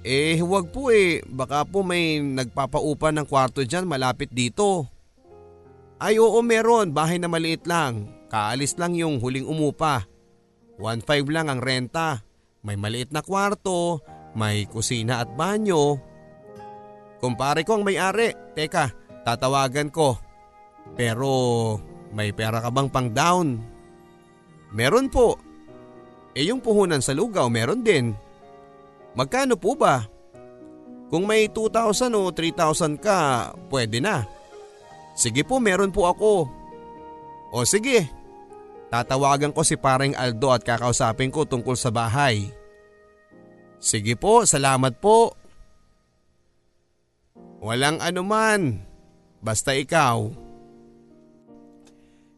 Eh 0.06 0.38
huwag 0.38 0.70
po 0.70 0.94
eh, 0.94 1.24
baka 1.26 1.64
po 1.64 1.80
may 1.80 2.20
nagpapaupa 2.20 3.10
ng 3.10 3.26
kwarto 3.26 3.66
dyan 3.66 3.88
malapit 3.88 4.30
dito. 4.30 4.86
Ay 5.96 6.20
oo 6.20 6.38
meron, 6.44 6.92
bahay 6.92 7.18
na 7.18 7.26
maliit 7.26 7.64
lang. 7.66 8.06
Kaalis 8.28 8.76
lang 8.76 8.94
yung 8.94 9.18
huling 9.18 9.46
umupa. 9.46 10.04
1.5 10.76 11.30
lang 11.30 11.46
ang 11.48 11.62
renta. 11.62 12.23
May 12.64 12.80
maliit 12.80 13.12
na 13.12 13.20
kwarto, 13.20 14.00
may 14.32 14.64
kusina 14.64 15.20
at 15.20 15.30
banyo. 15.36 16.00
Kumpare 17.20 17.60
ko 17.60 17.76
ang 17.76 17.84
may-ari. 17.84 18.32
Teka, 18.56 18.88
tatawagan 19.22 19.92
ko. 19.92 20.16
Pero 20.96 21.30
may 22.16 22.32
pera 22.32 22.64
ka 22.64 22.72
bang 22.72 22.88
pang 22.88 23.08
down? 23.12 23.60
Meron 24.72 25.12
po. 25.12 25.36
Eh 26.34 26.48
yung 26.48 26.64
puhunan 26.64 27.04
sa 27.04 27.14
lugaw 27.14 27.46
meron 27.52 27.84
din. 27.84 28.16
Magkano 29.14 29.54
po 29.54 29.78
ba? 29.78 30.02
Kung 31.12 31.30
may 31.30 31.46
2,000 31.46 32.10
o 32.16 32.32
3,000 32.32 32.98
ka, 32.98 33.52
pwede 33.70 34.02
na. 34.02 34.26
Sige 35.14 35.46
po, 35.46 35.62
meron 35.62 35.94
po 35.94 36.10
ako. 36.10 36.50
O 37.54 37.62
sige, 37.62 38.10
tatawagan 38.94 39.50
ko 39.50 39.66
si 39.66 39.74
paring 39.74 40.14
Aldo 40.14 40.54
at 40.54 40.62
kakausapin 40.62 41.34
ko 41.34 41.42
tungkol 41.42 41.74
sa 41.74 41.90
bahay. 41.90 42.46
Sige 43.82 44.14
po, 44.14 44.46
salamat 44.46 45.02
po. 45.02 45.34
Walang 47.58 47.98
anuman, 47.98 48.78
basta 49.42 49.74
ikaw. 49.74 50.30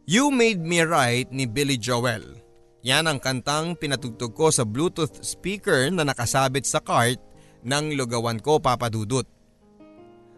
You 0.09 0.33
Made 0.33 0.65
Me 0.65 0.81
Right 0.81 1.29
ni 1.29 1.45
Billy 1.45 1.77
Joel. 1.77 2.25
Yan 2.87 3.11
ang 3.11 3.19
kantang 3.19 3.75
pinatugtog 3.77 4.33
ko 4.33 4.49
sa 4.49 4.63
Bluetooth 4.63 5.19
speaker 5.21 5.91
na 5.91 6.07
nakasabit 6.07 6.65
sa 6.65 6.79
cart 6.79 7.19
ng 7.67 7.99
lugawan 7.99 8.39
ko 8.39 8.63
papadudot. 8.63 9.27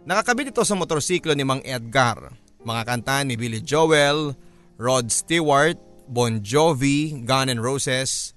Nakakabit 0.09 0.57
ito 0.57 0.65
sa 0.65 0.73
motorsiklo 0.73 1.37
ni 1.37 1.45
Mang 1.45 1.61
Edgar. 1.69 2.33
Mga 2.65 2.83
kanta 2.89 3.21
ni 3.29 3.37
Billy 3.37 3.61
Joel, 3.61 4.33
Rod 4.81 5.13
Stewart, 5.13 5.77
Bon 6.09 6.41
Jovi, 6.41 7.21
Gun 7.29 7.53
N' 7.53 7.61
Roses, 7.61 8.33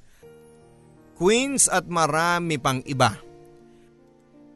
Queens 1.16 1.72
at 1.72 1.88
marami 1.88 2.60
pang 2.60 2.84
iba. 2.84 3.16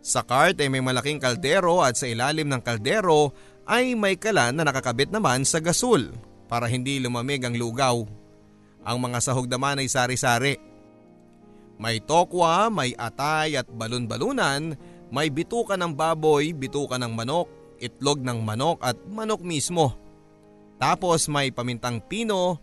Sa 0.03 0.21
cart 0.21 0.59
ay 0.59 0.67
may 0.67 0.83
malaking 0.83 1.23
kaldero 1.23 1.79
at 1.79 1.95
sa 1.95 2.11
ilalim 2.11 2.51
ng 2.51 2.61
kaldero 2.61 3.31
ay 3.65 3.95
may 3.95 4.19
kalan 4.19 4.53
na 4.53 4.67
nakakabit 4.67 5.09
naman 5.09 5.47
sa 5.47 5.63
gasol 5.63 6.11
para 6.45 6.67
hindi 6.67 6.99
lumamig 6.99 7.41
ang 7.41 7.55
lugaw. 7.55 8.03
Ang 8.85 8.97
mga 9.01 9.17
sahog 9.23 9.49
naman 9.49 9.81
ay 9.81 9.89
sari-sari. 9.89 10.59
May 11.81 12.03
tokwa, 12.03 12.69
may 12.69 12.93
atay 12.93 13.57
at 13.57 13.65
balon-balunan, 13.71 14.77
may 15.09 15.31
bituka 15.31 15.73
ng 15.79 15.95
baboy, 15.95 16.53
bituka 16.53 16.99
ng 17.01 17.15
manok, 17.15 17.49
itlog 17.79 18.21
ng 18.21 18.43
manok 18.43 18.83
at 18.83 18.99
manok 19.07 19.41
mismo. 19.41 19.97
Tapos 20.77 21.25
may 21.31 21.49
pamintang 21.49 22.03
pino, 22.03 22.59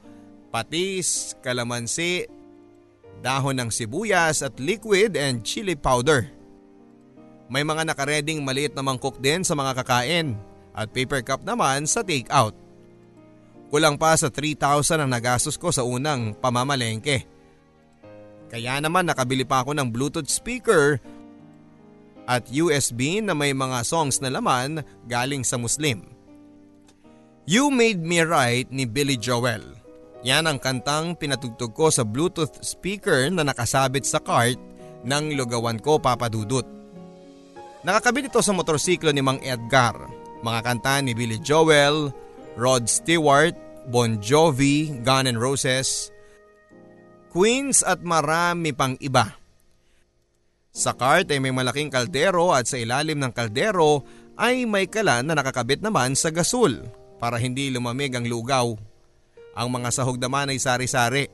patis, 0.52 1.32
kalamansi, 1.40 2.28
dahon 3.24 3.56
ng 3.56 3.70
sibuyas 3.72 4.44
at 4.44 4.52
liquid 4.60 5.16
and 5.16 5.40
chili 5.40 5.72
powder. 5.72 6.28
May 7.48 7.64
mga 7.64 7.88
nakareding 7.88 8.44
maliit 8.44 8.76
na 8.76 8.84
mangkok 8.84 9.16
din 9.16 9.40
sa 9.42 9.56
mga 9.56 9.80
kakain 9.80 10.36
at 10.76 10.92
paper 10.92 11.24
cup 11.24 11.40
naman 11.42 11.88
sa 11.88 12.04
take 12.04 12.28
out. 12.28 12.52
Kulang 13.72 13.96
pa 13.96 14.12
sa 14.12 14.28
3,000 14.28 15.00
ang 15.00 15.08
nagastos 15.08 15.56
ko 15.56 15.72
sa 15.72 15.80
unang 15.80 16.36
pamamalengke. 16.36 17.24
Kaya 18.52 18.76
naman 18.84 19.08
nakabili 19.08 19.48
pa 19.48 19.64
ako 19.64 19.72
ng 19.72 19.88
Bluetooth 19.88 20.28
speaker 20.28 21.00
at 22.28 22.44
USB 22.52 23.24
na 23.24 23.32
may 23.32 23.56
mga 23.56 23.80
songs 23.80 24.20
na 24.20 24.28
laman 24.28 24.84
galing 25.08 25.40
sa 25.40 25.56
Muslim. 25.56 26.04
You 27.48 27.72
Made 27.72 28.04
Me 28.04 28.20
Right 28.20 28.68
ni 28.68 28.84
Billy 28.84 29.16
Joel. 29.16 29.81
Yan 30.22 30.46
ang 30.46 30.62
kantang 30.62 31.18
pinatugtog 31.18 31.74
ko 31.74 31.86
sa 31.90 32.06
Bluetooth 32.06 32.62
speaker 32.62 33.26
na 33.34 33.42
nakasabit 33.42 34.06
sa 34.06 34.22
cart 34.22 34.58
ng 35.02 35.34
lugawan 35.34 35.82
ko 35.82 35.98
papadudot. 35.98 36.62
Nakakabit 37.82 38.30
ito 38.30 38.38
sa 38.38 38.54
motorsiklo 38.54 39.10
ni 39.10 39.18
Mang 39.18 39.42
Edgar. 39.42 39.98
Mga 40.46 40.60
kanta 40.62 41.02
ni 41.02 41.18
Billy 41.18 41.42
Joel, 41.42 42.14
Rod 42.54 42.86
Stewart, 42.86 43.58
Bon 43.90 44.22
Jovi, 44.22 44.94
Gun 45.02 45.26
N' 45.26 45.38
Roses, 45.38 46.14
Queens 47.34 47.82
at 47.82 48.06
marami 48.06 48.70
pang 48.70 48.94
iba. 49.02 49.26
Sa 50.70 50.94
cart 50.94 51.34
ay 51.34 51.42
may 51.42 51.50
malaking 51.50 51.90
kaldero 51.90 52.54
at 52.54 52.70
sa 52.70 52.78
ilalim 52.78 53.18
ng 53.18 53.34
kaldero 53.34 54.06
ay 54.38 54.64
may 54.70 54.86
kalan 54.86 55.26
na 55.26 55.34
nakakabit 55.34 55.82
naman 55.82 56.14
sa 56.14 56.30
gasol 56.30 56.86
para 57.18 57.36
hindi 57.42 57.68
lumamig 57.74 58.14
ang 58.14 58.24
lugaw. 58.24 58.91
Ang 59.52 59.68
mga 59.68 59.88
sahog 59.92 60.16
naman 60.16 60.48
ay 60.48 60.58
sari-sari. 60.60 61.28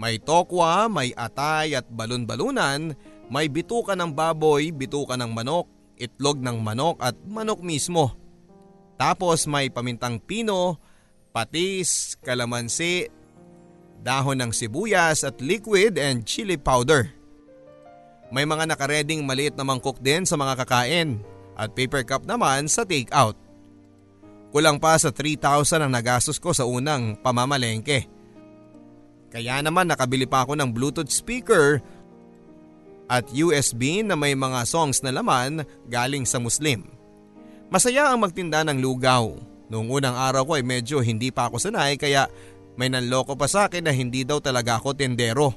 May 0.00 0.20
tokwa, 0.20 0.88
may 0.88 1.12
atay 1.12 1.76
at 1.76 1.88
balon-balunan, 1.88 2.96
may 3.28 3.48
bituka 3.48 3.92
ng 3.96 4.12
baboy, 4.12 4.72
bituka 4.72 5.16
ng 5.16 5.32
manok, 5.32 5.68
itlog 6.00 6.40
ng 6.40 6.56
manok 6.60 6.96
at 7.00 7.16
manok 7.28 7.60
mismo. 7.60 8.16
Tapos 8.96 9.44
may 9.48 9.68
pamintang 9.68 10.20
pino, 10.20 10.80
patis, 11.32 12.16
kalamansi, 12.20 13.08
dahon 14.00 14.40
ng 14.40 14.52
sibuyas 14.52 15.24
at 15.24 15.40
liquid 15.40 16.00
and 16.00 16.24
chili 16.24 16.56
powder. 16.56 17.12
May 18.32 18.46
mga 18.48 18.68
nakareding 18.70 19.26
maliit 19.26 19.56
na 19.56 19.64
mangkok 19.66 20.00
din 20.00 20.24
sa 20.24 20.38
mga 20.38 20.64
kakain 20.64 21.20
at 21.58 21.74
paper 21.76 22.06
cup 22.06 22.24
naman 22.24 22.70
sa 22.70 22.86
take 22.86 23.10
out. 23.12 23.36
Kulang 24.50 24.82
pa 24.82 24.98
sa 24.98 25.14
3,000 25.14 25.86
ang 25.86 25.92
nagastos 25.94 26.42
ko 26.42 26.50
sa 26.50 26.66
unang 26.66 27.14
pamamalengke. 27.22 28.10
Kaya 29.30 29.62
naman 29.62 29.86
nakabili 29.86 30.26
pa 30.26 30.42
ako 30.42 30.58
ng 30.58 30.74
Bluetooth 30.74 31.10
speaker 31.10 31.78
at 33.06 33.30
USB 33.30 34.02
na 34.02 34.18
may 34.18 34.34
mga 34.34 34.66
songs 34.66 35.02
na 35.06 35.14
laman 35.14 35.62
galing 35.86 36.26
sa 36.26 36.42
Muslim. 36.42 36.82
Masaya 37.70 38.10
ang 38.10 38.26
magtinda 38.26 38.66
ng 38.66 38.82
lugaw. 38.82 39.30
Noong 39.70 39.86
unang 39.86 40.18
araw 40.18 40.42
ko 40.42 40.52
ay 40.58 40.66
medyo 40.66 40.98
hindi 40.98 41.30
pa 41.30 41.46
ako 41.46 41.62
sanay 41.62 41.94
kaya 41.94 42.26
may 42.74 42.90
nanloko 42.90 43.38
pa 43.38 43.46
sa 43.46 43.70
akin 43.70 43.86
na 43.86 43.94
hindi 43.94 44.26
daw 44.26 44.42
talaga 44.42 44.82
ako 44.82 44.98
tendero. 44.98 45.54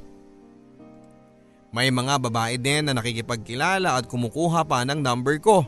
May 1.74 1.90
mga 1.90 2.22
babae 2.30 2.62
din 2.62 2.86
na 2.86 2.94
nakikipagkilala 2.94 3.98
at 3.98 4.06
kumukuha 4.06 4.62
pa 4.70 4.86
ng 4.86 5.02
number 5.02 5.42
ko. 5.42 5.66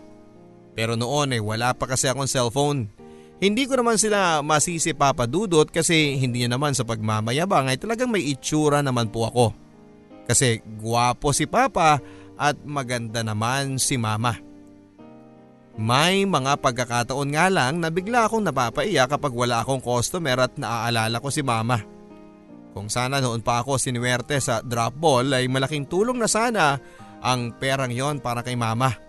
Pero 0.77 0.93
noon 0.93 1.33
ay 1.33 1.41
wala 1.41 1.73
pa 1.73 1.89
kasi 1.89 2.05
akong 2.05 2.29
cellphone. 2.29 2.94
Hindi 3.35 3.67
ko 3.67 3.75
naman 3.75 3.99
sila 3.99 4.39
masisi 4.39 4.95
papadudot 4.95 5.67
kasi 5.67 6.15
hindi 6.15 6.43
niya 6.43 6.55
naman 6.55 6.71
sa 6.71 6.87
pagmamayabang 6.87 7.67
ay 7.67 7.75
talagang 7.75 8.07
may 8.07 8.23
itsura 8.31 8.79
naman 8.79 9.11
po 9.11 9.27
ako. 9.27 9.45
Kasi 10.25 10.63
guwapo 10.79 11.35
si 11.35 11.43
Papa 11.45 11.99
at 12.39 12.55
maganda 12.63 13.21
naman 13.21 13.75
si 13.75 13.99
Mama. 13.99 14.45
May 15.75 16.23
mga 16.23 16.55
pagkakataon 16.63 17.35
nga 17.35 17.51
lang 17.51 17.83
na 17.83 17.91
bigla 17.91 18.31
akong 18.31 18.47
napapaiyak 18.47 19.11
kapag 19.11 19.35
wala 19.35 19.59
akong 19.59 19.83
customer 19.83 20.47
at 20.47 20.55
naaalala 20.55 21.19
ko 21.19 21.27
si 21.27 21.43
mama. 21.43 21.83
Kung 22.71 22.87
sana 22.87 23.19
noon 23.19 23.43
pa 23.43 23.59
ako 23.59 23.75
sinuwerte 23.75 24.39
sa 24.39 24.63
drop 24.63 24.95
ball 24.95 25.27
ay 25.35 25.51
malaking 25.51 25.83
tulong 25.83 26.15
na 26.15 26.31
sana 26.31 26.79
ang 27.19 27.51
perang 27.59 27.91
yon 27.91 28.23
para 28.23 28.39
kay 28.39 28.55
mama. 28.55 29.04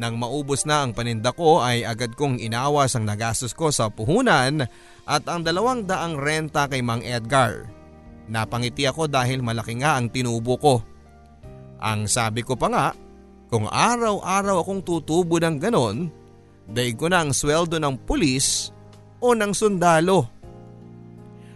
Nang 0.00 0.16
maubos 0.16 0.64
na 0.64 0.80
ang 0.80 0.96
paninda 0.96 1.28
ko 1.36 1.60
ay 1.60 1.84
agad 1.84 2.16
kong 2.16 2.40
inawas 2.40 2.96
ang 2.96 3.04
nagastos 3.04 3.52
ko 3.52 3.68
sa 3.68 3.92
puhunan 3.92 4.64
at 5.04 5.22
ang 5.28 5.44
dalawang 5.44 5.84
daang 5.84 6.16
renta 6.16 6.64
kay 6.64 6.80
Mang 6.80 7.04
Edgar. 7.04 7.68
Napangiti 8.32 8.88
ako 8.88 9.12
dahil 9.12 9.44
malaki 9.44 9.76
nga 9.76 10.00
ang 10.00 10.08
tinubo 10.08 10.56
ko. 10.56 10.80
Ang 11.84 12.08
sabi 12.08 12.40
ko 12.40 12.56
pa 12.56 12.72
nga 12.72 12.86
kung 13.52 13.68
araw-araw 13.68 14.64
akong 14.64 14.80
tutubo 14.80 15.36
ng 15.36 15.60
ganon, 15.60 16.08
Daig 16.70 16.94
ko 16.94 17.10
na 17.10 17.26
ang 17.26 17.34
sweldo 17.34 17.82
ng 17.82 17.98
pulis 18.06 18.70
o 19.18 19.34
ng 19.34 19.50
sundalo. 19.50 20.30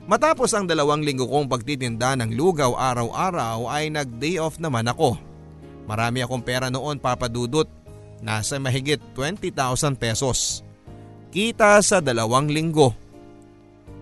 Matapos 0.05 0.53
ang 0.53 0.67
dalawang 0.69 1.07
linggo 1.07 1.25
kong 1.31 1.49
pagtitinda 1.49 2.19
ng 2.19 2.35
lugaw 2.35 2.77
araw-araw 2.77 3.71
ay 3.71 3.89
nag-day 3.95 4.37
off 4.43 4.59
naman 4.61 4.91
ako. 4.91 5.17
Marami 5.87 6.21
akong 6.21 6.43
pera 6.45 6.69
noon 6.69 6.99
papadudot. 7.01 7.65
Nasa 8.25 8.57
mahigit 8.57 8.97
20,000 9.13 10.01
pesos. 10.01 10.65
Kita 11.29 11.77
sa 11.85 12.01
dalawang 12.01 12.49
linggo. 12.49 12.97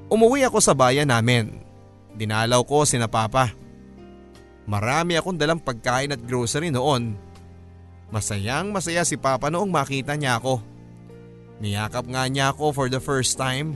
Umuwi 0.06 0.46
ako 0.46 0.62
sa 0.62 0.78
bayan 0.78 1.10
namin. 1.10 1.58
Dinalaw 2.14 2.62
ko 2.62 2.86
sina 2.86 3.10
papa. 3.10 3.50
Marami 4.62 5.18
akong 5.18 5.34
dalang 5.34 5.58
pagkain 5.58 6.14
at 6.14 6.22
grocery 6.22 6.70
noon. 6.70 7.18
Masayang 8.14 8.70
masaya 8.70 9.02
si 9.02 9.18
papa 9.18 9.50
noong 9.50 9.72
makita 9.74 10.14
niya 10.14 10.38
ako. 10.38 10.62
Niyakap 11.58 12.06
nga 12.06 12.22
niya 12.30 12.54
ako 12.54 12.70
for 12.70 12.86
the 12.86 13.02
first 13.02 13.34
time. 13.34 13.74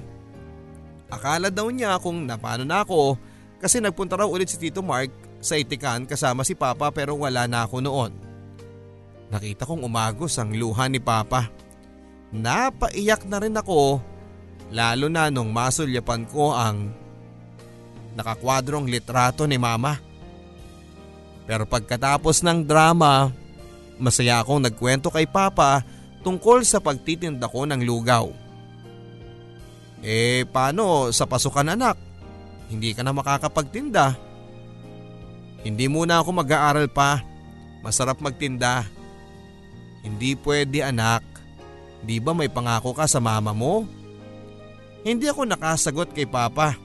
Akala 1.11 1.51
daw 1.51 1.75
niya 1.75 1.99
kung 1.99 2.23
napano 2.23 2.63
na 2.63 2.87
ako 2.87 3.19
kasi 3.59 3.83
nagpunta 3.83 4.15
raw 4.15 4.31
ulit 4.31 4.47
si 4.47 4.61
Tito 4.63 4.79
Mark 4.85 5.11
sa 5.43 5.59
itikan 5.59 6.07
kasama 6.07 6.47
si 6.47 6.55
Papa 6.55 6.93
pero 6.95 7.19
wala 7.19 7.51
na 7.51 7.67
ako 7.67 7.83
noon. 7.83 8.26
Nakita 9.27 9.67
kong 9.67 9.83
umagos 9.83 10.39
ang 10.39 10.55
luha 10.55 10.87
ni 10.87 11.03
Papa. 11.03 11.51
Napaiyak 12.31 13.27
na 13.27 13.43
rin 13.43 13.55
ako 13.59 13.99
lalo 14.71 15.07
na 15.07 15.31
nung 15.31 15.55
masulyapan 15.55 16.27
ko 16.27 16.51
ang 16.55 16.91
nakakwadrong 18.19 18.87
litrato 18.87 19.47
ni 19.47 19.59
Mama. 19.59 19.99
Pero 21.47 21.62
pagkatapos 21.62 22.43
ng 22.43 22.67
drama, 22.67 23.31
masaya 24.03 24.43
akong 24.43 24.67
nagkwento 24.67 25.11
kay 25.15 25.31
Papa 25.31 25.87
tungkol 26.27 26.67
sa 26.67 26.83
pagtitinda 26.83 27.47
ko 27.47 27.62
ng 27.67 27.83
lugaw. 27.87 28.27
Eh 30.03 30.47
paano 30.51 31.11
sa 31.15 31.27
pasukan 31.27 31.75
anak? 31.75 31.97
Hindi 32.67 32.95
ka 32.95 33.07
na 33.07 33.15
makakapagtinda. 33.15 34.19
Hindi 35.62 35.87
muna 35.87 36.23
ako 36.23 36.31
mag-aaral 36.43 36.91
pa. 36.91 37.23
Masarap 37.83 38.19
magtinda. 38.19 38.96
Hindi 40.07 40.38
pwede 40.38 40.87
anak. 40.87 41.27
Di 42.07 42.23
ba 42.23 42.31
may 42.31 42.47
pangako 42.47 42.95
ka 42.95 43.11
sa 43.11 43.19
mama 43.19 43.51
mo? 43.51 43.83
Hindi 45.03 45.27
ako 45.27 45.51
nakasagot 45.51 46.14
kay 46.14 46.31
papa. 46.31 46.79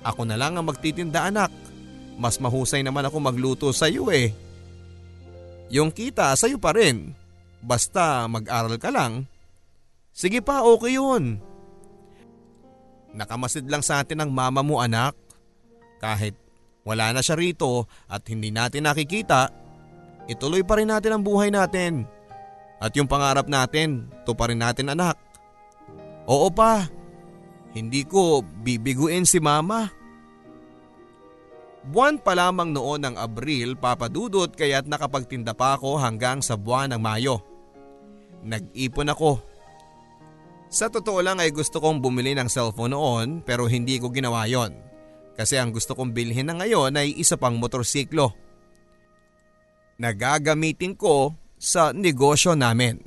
Ako 0.00 0.24
na 0.24 0.40
lang 0.40 0.56
ang 0.56 0.64
magtitinda 0.64 1.28
anak. 1.28 1.52
Mas 2.16 2.40
mahusay 2.40 2.80
naman 2.80 3.04
ako 3.04 3.20
magluto 3.20 3.68
sa 3.76 3.92
iyo 3.92 4.08
eh. 4.08 4.32
Yung 5.68 5.92
kita 5.92 6.32
sa 6.32 6.48
iyo 6.48 6.56
pa 6.56 6.72
rin. 6.72 7.12
Basta 7.60 8.24
mag-aral 8.24 8.80
ka 8.80 8.88
lang. 8.88 9.28
Sige 10.16 10.40
pa, 10.40 10.64
okay 10.64 10.96
yun. 10.96 11.36
Nakamasid 13.12 13.68
lang 13.68 13.84
sa 13.84 14.00
atin 14.00 14.24
ang 14.24 14.32
mama 14.32 14.64
mo 14.64 14.80
anak. 14.80 15.12
Kahit 16.00 16.40
wala 16.88 17.12
na 17.12 17.20
siya 17.20 17.36
rito 17.36 17.84
at 18.08 18.24
hindi 18.32 18.48
natin 18.48 18.88
nakikita, 18.88 19.65
ituloy 20.30 20.62
pa 20.62 20.78
rin 20.78 20.90
natin 20.90 21.18
ang 21.18 21.22
buhay 21.22 21.50
natin. 21.50 22.06
At 22.76 22.92
yung 22.92 23.08
pangarap 23.08 23.48
natin, 23.48 24.12
to 24.28 24.36
pa 24.36 24.52
rin 24.52 24.60
natin 24.60 24.92
anak. 24.92 25.16
Oo 26.28 26.52
pa, 26.52 26.86
hindi 27.72 28.04
ko 28.04 28.42
bibiguin 28.42 29.24
si 29.24 29.40
mama. 29.40 29.88
Buwan 31.86 32.18
pa 32.18 32.34
lamang 32.34 32.74
noon 32.74 33.06
ng 33.06 33.14
Abril 33.14 33.78
papadudot 33.78 34.50
kaya't 34.50 34.90
nakapagtinda 34.90 35.54
pa 35.54 35.78
ako 35.78 36.02
hanggang 36.02 36.42
sa 36.42 36.58
buwan 36.58 36.90
ng 36.90 37.00
Mayo. 37.00 37.38
Nag-ipon 38.42 39.14
ako 39.14 39.56
sa 40.66 40.90
totoo 40.90 41.22
lang 41.22 41.38
ay 41.38 41.54
gusto 41.54 41.78
kong 41.78 42.02
bumili 42.02 42.34
ng 42.34 42.50
cellphone 42.50 42.90
noon 42.90 43.28
pero 43.46 43.70
hindi 43.70 44.02
ko 44.02 44.10
ginawa 44.10 44.50
yon. 44.50 44.74
Kasi 45.38 45.60
ang 45.60 45.70
gusto 45.70 45.94
kong 45.94 46.10
bilhin 46.10 46.48
na 46.48 46.58
ngayon 46.58 46.96
ay 46.96 47.14
isa 47.14 47.38
pang 47.38 47.54
motorsiklo. 47.54 48.34
Nagagamitin 49.96 50.92
ko 50.92 51.32
sa 51.56 51.96
negosyo 51.96 52.52
namin. 52.52 53.00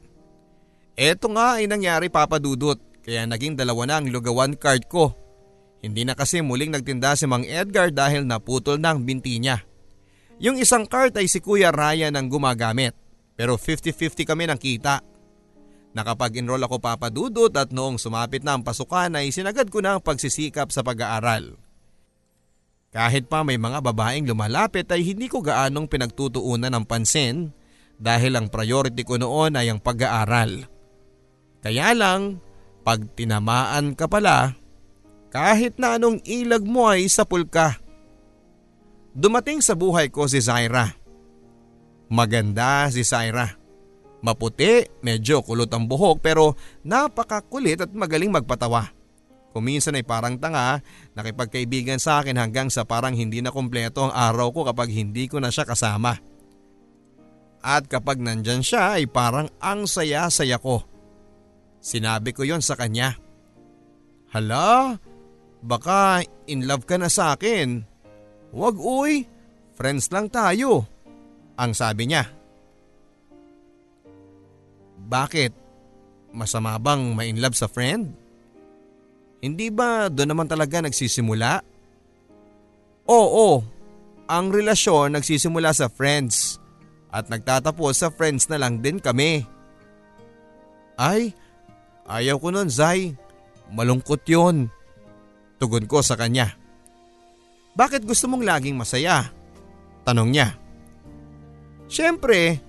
Ito 0.98 1.30
nga 1.32 1.62
ay 1.62 1.70
nangyari 1.70 2.10
papadudot 2.10 2.82
kaya 3.06 3.30
naging 3.30 3.56
dalawa 3.56 3.86
na 3.86 3.96
ang 4.02 4.10
lugawan 4.10 4.58
card 4.58 4.90
ko. 4.90 5.14
Hindi 5.80 6.04
na 6.04 6.18
kasi 6.18 6.44
muling 6.44 6.76
nagtinda 6.76 7.16
si 7.16 7.24
Mang 7.24 7.48
Edgar 7.48 7.94
dahil 7.94 8.28
naputol 8.28 8.82
na 8.82 8.92
ang 8.92 9.06
binti 9.06 9.40
niya. 9.40 9.64
Yung 10.42 10.60
isang 10.60 10.84
card 10.90 11.16
ay 11.16 11.30
si 11.32 11.40
Kuya 11.40 11.72
Ryan 11.72 12.18
ang 12.18 12.28
gumagamit 12.28 12.98
pero 13.40 13.56
50-50 13.56 14.28
kami 14.28 14.50
ng 14.52 14.60
kita. 14.60 15.00
Nakapag-enroll 15.96 16.62
ako 16.66 16.84
papadudot 16.84 17.54
at 17.56 17.72
noong 17.72 17.96
sumapit 18.02 18.44
na 18.44 18.58
ang 18.58 18.66
pasukan 18.66 19.16
ay 19.16 19.32
sinagad 19.32 19.72
ko 19.72 19.80
na 19.80 19.96
ang 19.96 20.02
pagsisikap 20.04 20.74
sa 20.74 20.84
pag-aaral. 20.84 21.56
Kahit 22.90 23.30
pa 23.30 23.46
may 23.46 23.62
mga 23.62 23.86
babaeng 23.86 24.26
lumalapit 24.26 24.90
ay 24.90 25.06
hindi 25.06 25.30
ko 25.30 25.46
gaanong 25.46 25.86
pinagtutuunan 25.86 26.74
ng 26.74 26.86
pansin 26.90 27.54
dahil 28.02 28.34
ang 28.34 28.50
priority 28.50 29.06
ko 29.06 29.22
noon 29.22 29.54
ay 29.54 29.70
ang 29.70 29.78
pag-aaral. 29.78 30.66
Kaya 31.62 31.94
lang, 31.94 32.42
pag 32.82 33.06
tinamaan 33.14 33.94
ka 33.94 34.10
pala, 34.10 34.58
kahit 35.30 35.78
na 35.78 36.02
anong 36.02 36.26
ilag 36.26 36.66
mo 36.66 36.90
ay 36.90 37.06
sapul 37.06 37.46
ka. 37.46 37.78
Dumating 39.14 39.62
sa 39.62 39.78
buhay 39.78 40.10
ko 40.10 40.26
si 40.26 40.42
Zaira. 40.42 40.90
Maganda 42.10 42.90
si 42.90 43.06
Zaira. 43.06 43.54
Maputi, 44.26 44.90
medyo 45.06 45.46
kulot 45.46 45.70
ang 45.70 45.86
buhok 45.86 46.26
pero 46.26 46.58
napakakulit 46.82 47.86
at 47.86 47.92
magaling 47.94 48.34
magpatawa. 48.34 48.99
Kuminsan 49.50 49.98
ay 49.98 50.06
parang 50.06 50.38
tanga, 50.38 50.78
nakipagkaibigan 51.18 51.98
sa 51.98 52.22
akin 52.22 52.38
hanggang 52.38 52.70
sa 52.70 52.86
parang 52.86 53.18
hindi 53.18 53.42
na 53.42 53.50
kompleto 53.50 54.06
ang 54.06 54.14
araw 54.14 54.54
ko 54.54 54.62
kapag 54.70 54.94
hindi 54.94 55.26
ko 55.26 55.42
na 55.42 55.50
siya 55.50 55.66
kasama. 55.66 56.22
At 57.60 57.90
kapag 57.90 58.22
nandyan 58.22 58.62
siya 58.62 59.02
ay 59.02 59.10
parang 59.10 59.50
ang 59.58 59.90
saya-saya 59.90 60.62
ko. 60.62 60.86
Sinabi 61.82 62.32
ko 62.32 62.46
yon 62.46 62.62
sa 62.62 62.78
kanya. 62.78 63.18
Hala, 64.30 64.96
baka 65.66 66.22
in 66.46 66.70
love 66.70 66.86
ka 66.86 67.02
na 67.02 67.10
sa 67.10 67.34
akin. 67.34 67.84
Wag 68.54 68.78
uy, 68.78 69.26
friends 69.74 70.14
lang 70.14 70.30
tayo. 70.30 70.86
Ang 71.60 71.74
sabi 71.74 72.08
niya. 72.08 72.30
Bakit? 75.10 75.52
Masama 76.30 76.78
bang 76.78 77.02
ma-inlove 77.18 77.58
sa 77.58 77.66
friend? 77.66 78.14
Hindi 79.40 79.72
ba 79.72 80.12
doon 80.12 80.36
naman 80.36 80.48
talaga 80.48 80.84
nagsisimula? 80.84 81.64
Oo, 83.10 83.64
ang 84.30 84.46
relasyon 84.54 85.16
nagsisimula 85.16 85.74
sa 85.74 85.90
friends 85.90 86.62
at 87.10 87.32
nagtatapos 87.32 88.06
sa 88.06 88.14
friends 88.14 88.46
na 88.52 88.62
lang 88.62 88.84
din 88.84 89.02
kami. 89.02 89.48
Ay, 91.00 91.34
ayaw 92.06 92.38
ko 92.38 92.52
nun 92.52 92.70
Zay. 92.70 93.16
Malungkot 93.72 94.26
yon. 94.28 94.68
Tugon 95.58 95.88
ko 95.88 96.04
sa 96.04 96.20
kanya. 96.20 96.54
Bakit 97.74 98.04
gusto 98.04 98.28
mong 98.28 98.44
laging 98.46 98.76
masaya? 98.76 99.32
Tanong 100.04 100.30
niya. 100.30 100.58
Siyempre, 101.90 102.62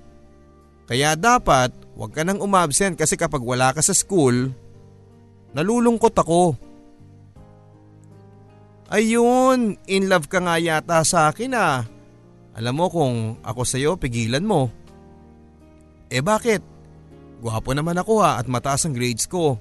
kaya 0.87 1.16
dapat 1.18 1.80
Huwag 2.00 2.16
ka 2.16 2.24
nang 2.24 2.40
umabsent 2.40 2.96
kasi 2.96 3.12
kapag 3.12 3.44
wala 3.44 3.76
ka 3.76 3.85
sa 3.85 3.92
school, 3.92 4.56
nalulungkot 5.56 6.14
ako. 6.14 6.56
Ayun, 8.90 9.78
in 9.86 10.10
love 10.10 10.26
ka 10.26 10.42
nga 10.42 10.58
yata 10.58 10.98
sa 11.06 11.30
akin 11.30 11.54
ah. 11.54 11.86
Alam 12.58 12.74
mo 12.74 12.86
kung 12.90 13.38
ako 13.46 13.62
sa'yo, 13.62 13.94
pigilan 13.94 14.42
mo. 14.42 14.66
Eh 16.10 16.18
bakit? 16.18 16.60
Gwapo 17.38 17.70
naman 17.72 17.96
ako 17.96 18.20
ha 18.20 18.36
at 18.36 18.50
mataas 18.50 18.84
ang 18.84 18.92
grades 18.92 19.30
ko. 19.30 19.56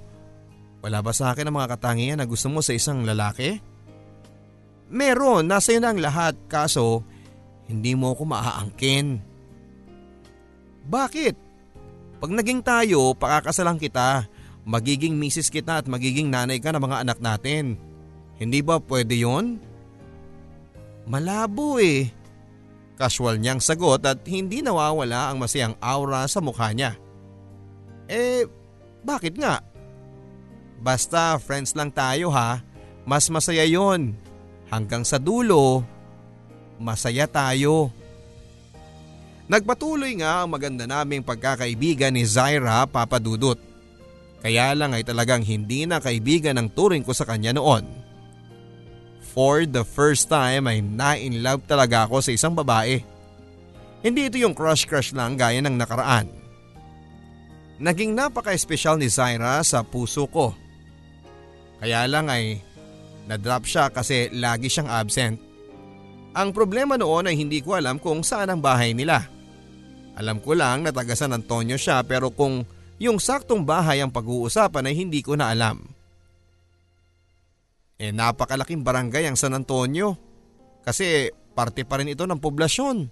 Wala 0.82 1.06
ba 1.06 1.14
sa 1.14 1.32
akin 1.32 1.48
ang 1.48 1.56
mga 1.62 1.78
katangian 1.78 2.18
na 2.18 2.26
gusto 2.26 2.50
mo 2.50 2.66
sa 2.66 2.74
isang 2.74 3.06
lalaki? 3.06 3.62
Meron, 4.90 5.46
nasa 5.46 5.78
iyo 5.78 5.86
na 5.86 5.94
ang 5.94 6.02
lahat 6.02 6.34
kaso 6.50 7.06
hindi 7.70 7.94
mo 7.94 8.18
ako 8.18 8.26
maaangkin. 8.26 9.22
Bakit? 10.90 11.36
Pag 12.18 12.32
naging 12.34 12.66
tayo, 12.66 13.14
pakakasalang 13.14 13.78
kita. 13.78 14.26
Magiging 14.68 15.16
misis 15.16 15.48
kita 15.48 15.84
at 15.84 15.88
magiging 15.88 16.32
nanay 16.32 16.60
ka 16.60 16.72
ng 16.72 16.84
mga 16.84 16.98
anak 17.08 17.20
natin. 17.24 17.80
Hindi 18.40 18.60
ba 18.64 18.80
pwede 18.80 19.16
yon? 19.20 19.60
Malabo 21.10 21.80
eh. 21.82 22.12
Casual 23.00 23.40
niyang 23.40 23.64
sagot 23.64 24.04
at 24.04 24.20
hindi 24.28 24.60
nawawala 24.60 25.32
ang 25.32 25.40
masayang 25.40 25.76
aura 25.80 26.28
sa 26.28 26.44
mukha 26.44 26.72
niya. 26.76 27.00
Eh, 28.12 28.44
bakit 29.04 29.40
nga? 29.40 29.64
Basta 30.80 31.36
friends 31.40 31.76
lang 31.76 31.92
tayo 31.92 32.32
ha, 32.32 32.64
mas 33.04 33.28
masaya 33.28 33.64
yon. 33.68 34.16
Hanggang 34.72 35.04
sa 35.04 35.20
dulo, 35.20 35.84
masaya 36.80 37.28
tayo. 37.28 37.92
Nagpatuloy 39.50 40.22
nga 40.22 40.46
ang 40.46 40.50
maganda 40.54 40.86
naming 40.86 41.26
pagkakaibigan 41.26 42.14
ni 42.14 42.22
Zaira 42.22 42.86
Papadudot. 42.86 43.69
Kaya 44.40 44.72
lang 44.72 44.96
ay 44.96 45.04
talagang 45.04 45.44
hindi 45.44 45.84
na 45.84 46.00
kaibigan 46.00 46.56
ang 46.56 46.72
turing 46.72 47.04
ko 47.04 47.12
sa 47.12 47.28
kanya 47.28 47.52
noon. 47.52 47.84
For 49.36 49.68
the 49.68 49.84
first 49.84 50.32
time 50.32 50.66
ay 50.66 50.80
na-in 50.80 51.44
love 51.44 51.68
talaga 51.68 52.08
ako 52.08 52.24
sa 52.24 52.32
isang 52.32 52.56
babae. 52.56 53.04
Hindi 54.00 54.32
ito 54.32 54.40
yung 54.40 54.56
crush-crush 54.56 55.12
lang 55.12 55.36
gaya 55.36 55.60
ng 55.60 55.76
nakaraan. 55.76 56.32
Naging 57.80 58.16
napaka-espesyal 58.16 59.00
ni 59.00 59.12
Zaira 59.12 59.60
sa 59.64 59.84
puso 59.84 60.28
ko. 60.28 60.56
Kaya 61.80 62.08
lang 62.08 62.28
ay 62.28 62.60
na-drop 63.28 63.64
siya 63.68 63.92
kasi 63.92 64.32
lagi 64.36 64.68
siyang 64.68 64.92
absent. 64.92 65.40
Ang 66.36 66.56
problema 66.56 66.96
noon 66.96 67.28
ay 67.28 67.36
hindi 67.36 67.60
ko 67.60 67.76
alam 67.76 68.00
kung 68.00 68.24
saan 68.24 68.52
ang 68.52 68.60
bahay 68.64 68.96
nila. 68.96 69.24
Alam 70.20 70.44
ko 70.44 70.56
lang 70.56 70.84
na 70.84 70.92
taga 70.92 71.16
San 71.16 71.32
Antonio 71.32 71.80
siya 71.80 72.04
pero 72.04 72.32
kung 72.32 72.68
yung 73.00 73.18
saktong 73.18 73.64
bahay 73.64 74.04
ang 74.04 74.12
pag-uusapan 74.12 74.92
ay 74.92 74.96
hindi 74.96 75.24
ko 75.24 75.40
na 75.40 75.56
alam. 75.56 75.82
Eh 78.00 78.12
napakalaking 78.16 78.84
barangay 78.84 79.28
ang 79.28 79.36
San 79.36 79.56
Antonio 79.56 80.16
kasi 80.84 81.32
parte 81.56 81.84
pa 81.84 82.00
rin 82.00 82.12
ito 82.12 82.24
ng 82.24 82.40
poblasyon. 82.40 83.12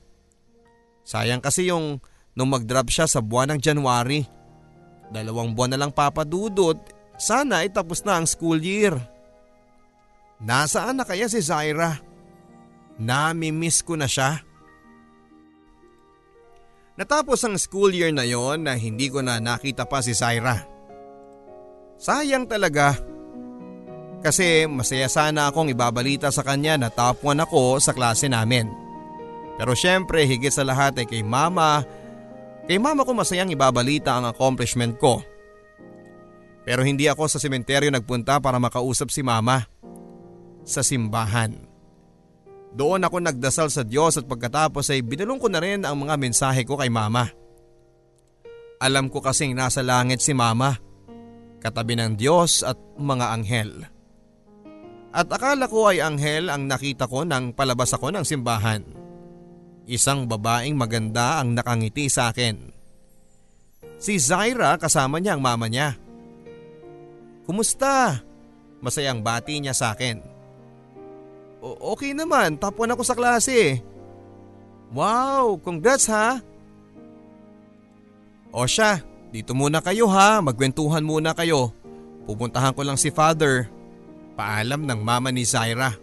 Sayang 1.04 1.44
kasi 1.44 1.68
yung 1.68 2.00
nung 2.36 2.52
mag-drop 2.52 2.88
siya 2.88 3.08
sa 3.08 3.20
buwan 3.20 3.56
ng 3.56 3.60
January. 3.60 4.24
Dalawang 5.12 5.56
buwan 5.56 5.76
na 5.76 5.80
lang 5.80 5.92
papadudod, 5.96 6.76
sana 7.16 7.64
ay 7.64 7.72
tapos 7.72 8.04
na 8.04 8.20
ang 8.20 8.28
school 8.28 8.60
year. 8.60 8.96
Nasaan 10.38 11.02
na 11.02 11.04
kaya 11.08 11.26
si 11.26 11.42
Zaira? 11.42 11.98
Nami-miss 13.02 13.82
ko 13.82 13.98
na 13.98 14.06
siya. 14.06 14.47
Natapos 16.98 17.46
ang 17.46 17.54
school 17.62 17.94
year 17.94 18.10
na 18.10 18.26
yon 18.26 18.66
na 18.66 18.74
hindi 18.74 19.14
ko 19.14 19.22
na 19.22 19.38
nakita 19.38 19.86
pa 19.86 20.02
si 20.02 20.18
Zaira. 20.18 20.66
Sayang 22.02 22.50
talaga. 22.50 22.98
Kasi 24.26 24.66
masaya 24.66 25.06
sana 25.06 25.46
akong 25.46 25.70
ibabalita 25.70 26.34
sa 26.34 26.42
kanya 26.42 26.74
na 26.74 26.90
top 26.90 27.22
1 27.22 27.46
ako 27.46 27.78
sa 27.78 27.94
klase 27.94 28.26
namin. 28.26 28.66
Pero 29.62 29.78
syempre 29.78 30.26
higit 30.26 30.50
sa 30.50 30.66
lahat 30.66 30.98
ay 30.98 31.06
kay 31.06 31.22
mama, 31.22 31.86
kay 32.66 32.82
mama 32.82 33.06
ko 33.06 33.14
masayang 33.14 33.54
ibabalita 33.54 34.18
ang 34.18 34.26
accomplishment 34.26 34.98
ko. 34.98 35.22
Pero 36.66 36.82
hindi 36.82 37.06
ako 37.06 37.30
sa 37.30 37.38
sementeryo 37.38 37.94
nagpunta 37.94 38.42
para 38.42 38.58
makausap 38.58 39.14
si 39.14 39.22
mama. 39.22 39.70
Sa 40.66 40.82
simbahan. 40.82 41.67
Doon 42.76 43.06
ako 43.06 43.24
nagdasal 43.24 43.72
sa 43.72 43.84
Diyos 43.86 44.20
at 44.20 44.28
pagkatapos 44.28 44.92
ay 44.92 45.06
binulong 45.06 45.40
ko 45.40 45.48
na 45.48 45.64
rin 45.64 45.86
ang 45.88 45.96
mga 45.96 46.20
mensahe 46.20 46.68
ko 46.68 46.76
kay 46.76 46.92
mama. 46.92 47.32
Alam 48.78 49.10
ko 49.10 49.24
kasing 49.24 49.58
nasa 49.58 49.82
langit 49.82 50.22
si 50.22 50.36
mama, 50.36 50.78
katabi 51.64 51.98
ng 51.98 52.14
Diyos 52.20 52.62
at 52.62 52.78
mga 53.00 53.26
anghel. 53.34 53.72
At 55.16 55.32
akala 55.34 55.66
ko 55.66 55.90
ay 55.90 56.04
anghel 56.04 56.54
ang 56.54 56.70
nakita 56.70 57.10
ko 57.10 57.26
nang 57.26 57.56
palabas 57.56 57.90
ako 57.96 58.14
ng 58.14 58.26
simbahan. 58.28 58.84
Isang 59.88 60.30
babaeng 60.30 60.78
maganda 60.78 61.42
ang 61.42 61.58
nakangiti 61.58 62.12
sa 62.12 62.30
akin. 62.30 62.76
Si 63.98 64.22
Zaira 64.22 64.78
kasama 64.78 65.18
niya 65.18 65.34
ang 65.34 65.42
mama 65.42 65.66
niya. 65.66 65.98
Kumusta? 67.50 68.22
Masayang 68.78 69.26
bati 69.26 69.58
niya 69.58 69.74
sa 69.74 69.98
akin 69.98 70.37
okay 71.76 72.16
naman, 72.16 72.56
top 72.56 72.80
1 72.80 72.96
ako 72.96 73.04
sa 73.04 73.18
klase. 73.18 73.84
Wow, 74.96 75.60
congrats 75.60 76.08
ha. 76.08 76.40
O 78.56 78.64
siya, 78.64 79.04
dito 79.34 79.52
muna 79.52 79.84
kayo 79.84 80.08
ha, 80.08 80.40
magkwentuhan 80.40 81.04
muna 81.04 81.36
kayo. 81.36 81.76
Pupuntahan 82.24 82.72
ko 82.72 82.88
lang 82.88 82.96
si 82.96 83.12
father. 83.12 83.68
Paalam 84.40 84.88
ng 84.88 85.00
mama 85.02 85.34
ni 85.34 85.44
Zaira. 85.44 85.96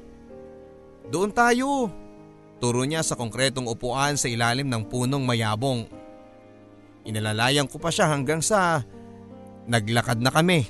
Doon 1.09 1.31
tayo. 1.33 1.89
Turo 2.59 2.83
niya 2.85 3.05
sa 3.05 3.17
konkretong 3.17 3.69
upuan 3.69 4.17
sa 4.17 4.27
ilalim 4.29 4.69
ng 4.69 4.89
punong 4.89 5.21
mayabong. 5.21 5.85
Inalalayan 7.05 7.69
ko 7.69 7.77
pa 7.77 7.93
siya 7.93 8.09
hanggang 8.09 8.41
sa 8.41 8.81
naglakad 9.69 10.21
na 10.21 10.33
kami. 10.33 10.65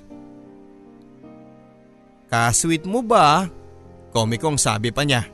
Kasweet 2.27 2.83
mo 2.83 2.99
ba? 2.99 3.47
Komikong 4.15 4.55
sabi 4.55 4.95
pa 4.95 5.03
niya. 5.03 5.27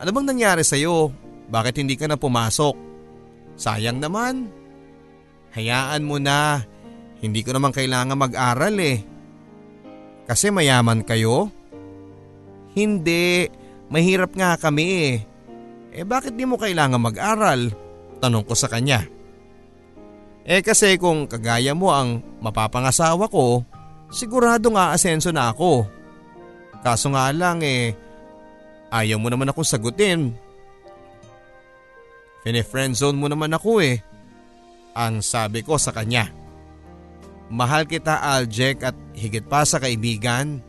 Ano 0.00 0.08
bang 0.08 0.26
nangyari 0.32 0.64
sa 0.64 0.80
iyo? 0.80 1.12
Bakit 1.52 1.84
hindi 1.84 2.00
ka 2.00 2.08
na 2.08 2.16
pumasok? 2.16 2.72
Sayang 3.60 4.00
naman. 4.00 4.48
Hayaan 5.52 6.08
mo 6.08 6.16
na. 6.16 6.64
Hindi 7.20 7.44
ko 7.44 7.52
naman 7.52 7.76
kailangan 7.76 8.16
mag-aral 8.16 8.76
eh. 8.80 9.04
Kasi 10.24 10.48
mayaman 10.48 11.04
kayo? 11.04 11.52
Hindi. 12.72 13.48
Mahirap 13.92 14.32
nga 14.32 14.56
kami 14.56 14.84
eh. 15.12 15.14
Eh 15.96 16.04
bakit 16.04 16.36
di 16.36 16.48
mo 16.48 16.56
kailangan 16.56 17.00
mag-aral? 17.00 17.72
Tanong 18.20 18.44
ko 18.44 18.56
sa 18.56 18.72
kanya. 18.72 19.04
Eh 20.44 20.60
kasi 20.60 20.96
kung 20.96 21.28
kagaya 21.28 21.72
mo 21.72 21.92
ang 21.92 22.20
mapapangasawa 22.40 23.28
ko, 23.32 23.64
sigurado 24.12 24.72
nga 24.72 24.92
asenso 24.92 25.32
na 25.32 25.52
ako. 25.52 25.95
Kaso 26.86 27.10
nga 27.10 27.34
lang 27.34 27.66
eh, 27.66 27.98
ayaw 28.94 29.18
mo 29.18 29.26
naman 29.26 29.50
akong 29.50 29.66
sagutin. 29.66 30.30
Fine-friendzone 32.46 33.18
mo 33.18 33.26
naman 33.26 33.50
ako 33.50 33.82
eh. 33.82 33.98
Ang 34.94 35.18
sabi 35.18 35.66
ko 35.66 35.82
sa 35.82 35.90
kanya. 35.90 36.30
Mahal 37.50 37.90
kita 37.90 38.22
Aljek 38.22 38.86
at 38.86 38.94
higit 39.18 39.42
pa 39.50 39.66
sa 39.66 39.82
kaibigan. 39.82 40.62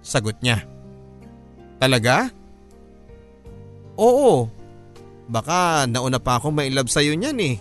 Sagot 0.00 0.40
niya. 0.40 0.64
Talaga? 1.76 2.32
Oo. 4.00 4.48
Baka 5.28 5.84
nauna 5.84 6.16
pa 6.16 6.40
akong 6.40 6.56
mailab 6.56 6.88
sa'yo 6.88 7.12
niyan 7.12 7.36
eh. 7.36 7.56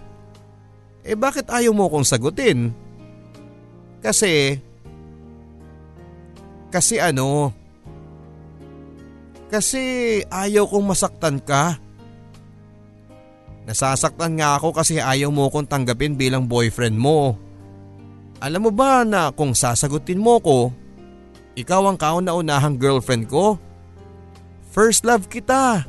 Eh 1.03 1.19
bakit 1.19 1.51
ayaw 1.51 1.75
mo 1.75 1.91
kong 1.91 2.07
sagutin? 2.07 2.71
Kasi… 3.99 4.55
Kasi 6.71 6.95
ano, 7.03 7.58
kasi 9.49 9.81
ayaw 10.29 10.69
kong 10.69 10.85
masaktan 10.93 11.41
ka. 11.41 11.81
Nasasaktan 13.65 14.37
nga 14.37 14.57
ako 14.57 14.73
kasi 14.73 14.97
ayaw 14.97 15.29
mo 15.29 15.49
kong 15.49 15.69
tanggapin 15.69 16.17
bilang 16.17 16.45
boyfriend 16.45 16.97
mo. 16.97 17.37
Alam 18.39 18.69
mo 18.69 18.71
ba 18.71 19.03
na 19.03 19.29
kung 19.35 19.51
sasagutin 19.51 20.21
mo 20.21 20.39
ko, 20.39 20.71
ikaw 21.59 21.91
ang 21.91 21.99
kauna-unahang 21.99 22.79
girlfriend 22.79 23.27
ko? 23.27 23.59
First 24.71 25.03
love 25.03 25.27
kita. 25.27 25.83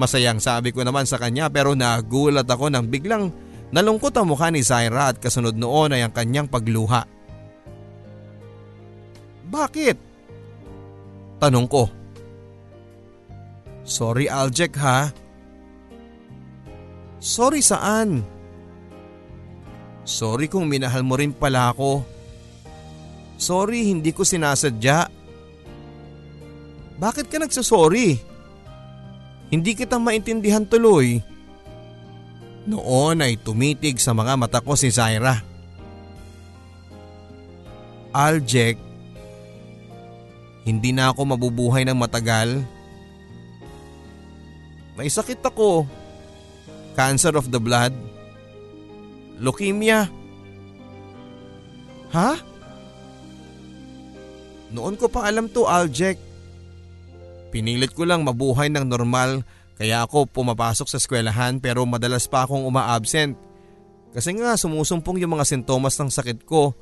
Masayang 0.00 0.40
sabi 0.40 0.72
ko 0.72 0.80
naman 0.80 1.04
sa 1.04 1.20
kanya 1.20 1.52
pero 1.52 1.76
nagulat 1.76 2.48
ako 2.48 2.72
nang 2.72 2.88
biglang 2.88 3.28
nalungkot 3.68 4.16
ang 4.16 4.32
mukha 4.32 4.48
ni 4.48 4.64
Zaira 4.64 5.12
at 5.12 5.20
kasunod 5.20 5.52
noon 5.54 5.92
ay 5.92 6.06
ang 6.06 6.14
kanyang 6.14 6.48
pagluha. 6.48 7.04
Bakit? 9.50 9.96
Tanong 11.36 11.66
ko. 11.68 11.99
Sorry 13.86 14.30
Aljek 14.30 14.74
ha. 14.78 15.10
Sorry 17.20 17.60
saan? 17.60 18.24
Sorry 20.08 20.48
kung 20.48 20.66
minahal 20.66 21.04
mo 21.04 21.14
rin 21.20 21.30
pala 21.36 21.70
ako. 21.70 22.02
Sorry 23.40 23.88
hindi 23.88 24.12
ko 24.12 24.24
sinasadya. 24.24 25.08
Bakit 27.00 27.26
ka 27.32 27.40
nagsasorry? 27.40 28.20
Hindi 29.48 29.72
kita 29.72 29.96
maintindihan 29.96 30.64
tuloy. 30.68 31.24
Noon 32.68 33.24
ay 33.24 33.40
tumitig 33.40 33.96
sa 33.96 34.12
mga 34.12 34.36
mata 34.36 34.60
ko 34.60 34.76
si 34.76 34.92
Zaira. 34.92 35.40
Aljek, 38.12 38.76
hindi 40.68 40.90
na 40.92 41.10
ako 41.10 41.34
mabubuhay 41.34 41.88
ng 41.88 41.96
matagal. 41.96 42.60
May 45.00 45.08
sakit 45.08 45.40
ako. 45.40 45.88
Cancer 46.92 47.32
of 47.32 47.48
the 47.48 47.56
blood. 47.56 47.96
Leukemia. 49.40 50.12
Ha? 52.12 52.36
Noon 54.68 55.00
ko 55.00 55.08
pa 55.08 55.24
alam 55.24 55.48
to 55.48 55.64
Aljek. 55.64 56.20
Pinilit 57.48 57.96
ko 57.96 58.04
lang 58.04 58.28
mabuhay 58.28 58.68
ng 58.68 58.84
normal 58.84 59.40
kaya 59.80 60.04
ako 60.04 60.28
pumapasok 60.28 60.92
sa 60.92 61.00
eskwelahan 61.00 61.56
pero 61.64 61.88
madalas 61.88 62.28
pa 62.28 62.44
akong 62.44 62.68
uma-absent. 62.68 63.40
Kasi 64.12 64.36
nga 64.36 64.52
sumusumpong 64.52 65.16
yung 65.24 65.32
mga 65.32 65.48
sintomas 65.48 65.96
ng 65.96 66.12
sakit 66.12 66.44
ko 66.44 66.76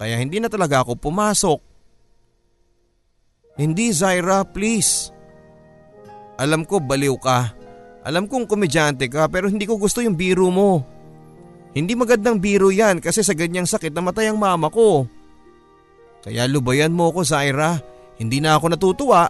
kaya 0.00 0.16
hindi 0.16 0.40
na 0.40 0.48
talaga 0.48 0.80
ako 0.80 0.96
pumasok. 0.96 1.60
Hindi 3.60 3.92
Zaira, 3.92 4.48
please. 4.48 5.19
Alam 6.40 6.64
ko 6.64 6.80
baliw 6.80 7.20
ka 7.20 7.52
Alam 8.00 8.24
kong 8.24 8.48
komedyante 8.48 9.12
ka 9.12 9.28
pero 9.28 9.52
hindi 9.52 9.68
ko 9.68 9.76
gusto 9.76 10.00
yung 10.00 10.16
biro 10.16 10.48
mo. 10.48 10.80
Hindi 11.76 11.92
magandang 11.92 12.40
biro 12.40 12.72
yan 12.72 12.98
kasi 12.98 13.20
sa 13.20 13.36
ganyang 13.36 13.68
sakit 13.68 13.92
namatay 13.92 14.32
ang 14.32 14.40
mama 14.40 14.72
ko. 14.72 15.04
Kaya 16.24 16.48
lubayan 16.48 16.96
mo 16.96 17.12
ko 17.12 17.20
Zaira, 17.20 17.76
hindi 18.16 18.40
na 18.40 18.56
ako 18.56 18.72
natutuwa. 18.72 19.28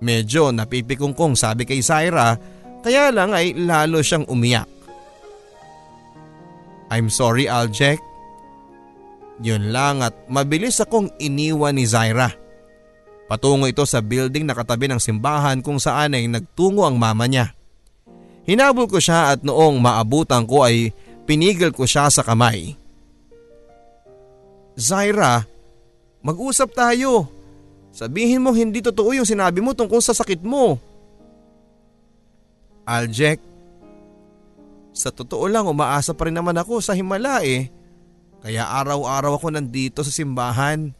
Medyo 0.00 0.48
napipikong 0.48 1.12
sabi 1.36 1.68
kay 1.68 1.84
Zaira 1.84 2.40
kaya 2.80 3.12
lang 3.12 3.36
ay 3.36 3.52
lalo 3.52 4.00
siyang 4.00 4.24
umiyak. 4.32 4.68
I'm 6.88 7.12
sorry 7.12 7.44
Aljek. 7.44 8.00
Yun 9.44 9.70
lang 9.70 10.02
at 10.02 10.16
mabilis 10.26 10.80
akong 10.80 11.12
iniwan 11.20 11.76
ni 11.76 11.84
Zaira. 11.84 12.32
Patungo 13.28 13.68
ito 13.68 13.84
sa 13.84 14.00
building 14.00 14.48
na 14.48 14.56
katabi 14.56 14.88
ng 14.88 14.96
simbahan 14.96 15.60
kung 15.60 15.76
saan 15.76 16.16
ay 16.16 16.24
nagtungo 16.24 16.88
ang 16.88 16.96
mama 16.96 17.28
niya. 17.28 17.52
Hinabol 18.48 18.88
ko 18.88 18.96
siya 18.96 19.36
at 19.36 19.44
noong 19.44 19.76
maabutan 19.76 20.48
ko 20.48 20.64
ay 20.64 20.96
pinigil 21.28 21.68
ko 21.76 21.84
siya 21.84 22.08
sa 22.08 22.24
kamay. 22.24 22.72
Zaira, 24.72 25.44
mag-usap 26.24 26.72
tayo. 26.72 27.28
Sabihin 27.92 28.40
mo 28.40 28.56
hindi 28.56 28.80
totoo 28.80 29.12
yung 29.12 29.28
sinabi 29.28 29.60
mo 29.60 29.76
tungkol 29.76 30.00
sa 30.00 30.16
sakit 30.16 30.40
mo. 30.40 30.80
Aljek, 32.88 33.44
sa 34.96 35.12
totoo 35.12 35.44
lang 35.46 35.68
umaasa 35.68 36.16
pa 36.16 36.26
rin 36.26 36.34
naman 36.34 36.56
ako 36.56 36.80
sa 36.80 36.96
himala 36.96 37.44
eh. 37.44 37.68
Kaya 38.40 38.64
araw-araw 38.82 39.36
ako 39.36 39.52
nandito 39.52 40.00
sa 40.00 40.10
simbahan. 40.10 40.96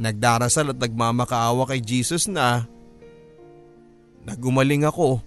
Nagdarasal 0.00 0.72
at 0.72 0.78
nagmamakaawa 0.80 1.68
kay 1.68 1.84
Jesus 1.84 2.24
na 2.24 2.64
nagumaling 4.24 4.88
ako. 4.88 5.20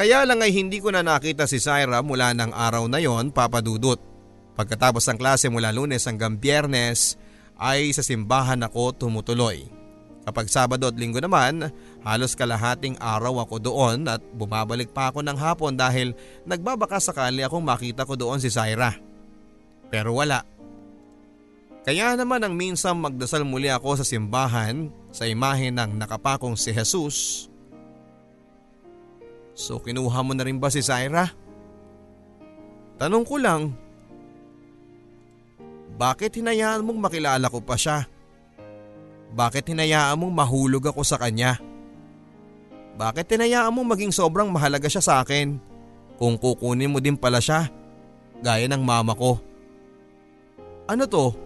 Kaya 0.00 0.24
lang 0.24 0.40
ay 0.40 0.56
hindi 0.56 0.80
ko 0.80 0.88
na 0.88 1.04
nakita 1.04 1.44
si 1.44 1.60
Syra 1.60 2.00
mula 2.00 2.32
ng 2.32 2.56
araw 2.56 2.88
na 2.88 2.96
yon 2.96 3.28
papadudot. 3.28 4.00
Pagkatapos 4.56 5.04
ng 5.04 5.20
klase 5.20 5.52
mula 5.52 5.68
lunes 5.68 6.08
hanggang 6.08 6.40
biyernes 6.40 7.20
ay 7.60 7.92
sa 7.92 8.00
simbahan 8.00 8.64
ako 8.64 8.96
tumutuloy. 8.96 9.68
Kapag 10.24 10.48
Sabado 10.48 10.88
at 10.88 10.96
Linggo 10.96 11.20
naman, 11.20 11.68
halos 12.04 12.36
kalahating 12.36 12.96
araw 13.00 13.44
ako 13.44 13.56
doon 13.60 14.08
at 14.08 14.20
bumabalik 14.36 14.92
pa 14.92 15.12
ako 15.12 15.20
ng 15.24 15.36
hapon 15.36 15.76
dahil 15.76 16.16
nagbabaka 16.48 17.00
sakali 17.00 17.44
akong 17.44 17.64
makita 17.64 18.08
ko 18.08 18.16
doon 18.16 18.40
si 18.40 18.48
Syra. 18.48 18.96
Pero 19.92 20.16
wala. 20.16 20.44
Kaya 21.80 22.12
naman 22.12 22.44
ang 22.44 22.52
minsan 22.52 23.00
magdasal 23.00 23.40
muli 23.42 23.72
ako 23.72 24.00
sa 24.00 24.04
simbahan 24.04 24.92
sa 25.08 25.24
imahe 25.24 25.72
ng 25.72 25.96
nakapakong 25.96 26.52
si 26.52 26.76
Jesus 26.76 27.48
So 29.60 29.76
kinuha 29.76 30.24
mo 30.24 30.32
na 30.32 30.48
rin 30.48 30.56
ba 30.56 30.72
si 30.72 30.80
Syra? 30.80 31.28
Tanong 32.96 33.24
ko 33.28 33.36
lang, 33.36 33.76
bakit 36.00 36.40
hinayaan 36.40 36.80
mong 36.80 36.96
makilala 36.96 37.44
ko 37.52 37.60
pa 37.60 37.76
siya? 37.76 38.08
Bakit 39.36 39.68
hinayaan 39.76 40.16
mong 40.16 40.32
mahulog 40.32 40.84
ako 40.88 41.04
sa 41.04 41.20
kanya? 41.20 41.60
Bakit 42.96 43.36
hinayaan 43.36 43.72
mong 43.72 43.88
maging 43.96 44.12
sobrang 44.16 44.48
mahalaga 44.48 44.88
siya 44.88 45.04
sa 45.04 45.14
akin 45.20 45.60
kung 46.16 46.40
kukunin 46.40 46.88
mo 46.88 47.00
din 47.00 47.20
pala 47.20 47.36
siya 47.36 47.68
gaya 48.40 48.64
ng 48.64 48.80
mama 48.80 49.12
ko? 49.12 49.36
Ano 50.88 51.04
to? 51.04 51.36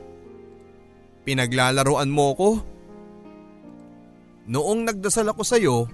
Pinaglalaroan 1.24 2.12
mo 2.12 2.36
ko? 2.36 2.50
Noong 4.44 4.84
nagdasal 4.84 5.32
ako 5.32 5.42
sa 5.42 5.56
iyo, 5.56 5.88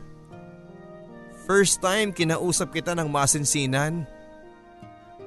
First 1.51 1.83
time 1.83 2.15
kinausap 2.15 2.71
kita 2.71 2.95
ng 2.95 3.11
masinsinan. 3.11 4.07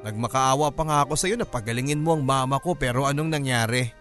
Nagmakaawa 0.08 0.72
pa 0.72 0.84
nga 0.88 0.98
ako 1.04 1.20
sa 1.20 1.28
iyo 1.28 1.36
na 1.36 1.44
pagalingin 1.44 2.00
mo 2.00 2.16
ang 2.16 2.24
mama 2.24 2.64
ko 2.64 2.80
pero 2.80 3.04
anong 3.04 3.28
nangyari? 3.28 3.92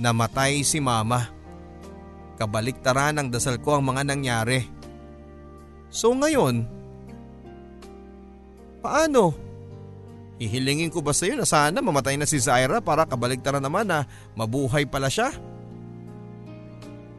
Namatay 0.00 0.64
si 0.64 0.80
mama. 0.80 1.28
Kabaliktaran 2.40 3.20
ng 3.20 3.28
dasal 3.28 3.60
ko 3.60 3.76
ang 3.76 3.92
mga 3.92 4.08
nangyari. 4.08 4.64
So 5.92 6.16
ngayon, 6.16 6.64
paano? 8.80 9.36
Hihilingin 10.38 10.90
ko 10.90 10.98
ba 10.98 11.14
sa 11.14 11.30
iyo 11.30 11.38
na 11.38 11.46
sana 11.46 11.78
mamatay 11.78 12.18
na 12.18 12.26
si 12.26 12.42
Zaira 12.42 12.82
para 12.82 13.06
kabaligtaran 13.06 13.62
naman 13.62 13.86
na 13.86 14.02
mabuhay 14.34 14.82
pala 14.82 15.06
siya? 15.06 15.30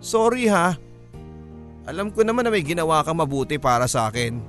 Sorry 0.03 0.51
ha, 0.51 0.76
alam 1.86 2.09
ko 2.09 2.26
naman 2.26 2.43
na 2.45 2.51
may 2.51 2.66
ginawa 2.66 3.05
kang 3.05 3.18
mabuti 3.22 3.61
para 3.61 3.86
sa 3.86 4.09
akin. 4.09 4.41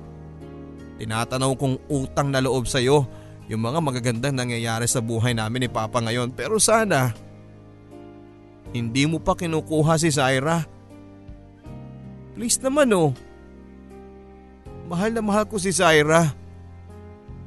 Tinatanaw 0.97 1.53
kong 1.53 1.87
utang 1.87 2.33
na 2.33 2.41
loob 2.41 2.65
sa 2.65 2.81
iyo 2.81 3.05
yung 3.47 3.63
mga 3.63 3.79
magagandang 3.79 4.35
nangyayari 4.35 4.89
sa 4.89 4.99
buhay 4.99 5.31
namin 5.31 5.65
ni 5.65 5.69
Papa 5.71 6.03
ngayon 6.03 6.35
pero 6.35 6.59
sana 6.59 7.15
hindi 8.75 9.07
mo 9.07 9.23
pa 9.23 9.37
kinukuha 9.37 9.95
si 9.95 10.11
Zaira. 10.11 10.67
Please 12.35 12.59
naman 12.59 12.91
oh. 12.91 13.15
Mahal 14.91 15.15
na 15.15 15.23
mahal 15.23 15.47
ko 15.47 15.55
si 15.55 15.71
Zaira. 15.71 16.33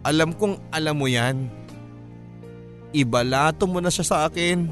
Alam 0.00 0.32
kong 0.32 0.56
alam 0.72 0.96
mo 0.96 1.06
yan. 1.06 1.48
Ibalato 2.90 3.68
mo 3.68 3.78
na 3.78 3.92
siya 3.92 4.04
sa 4.06 4.16
akin. 4.26 4.66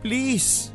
Please. 0.00 0.70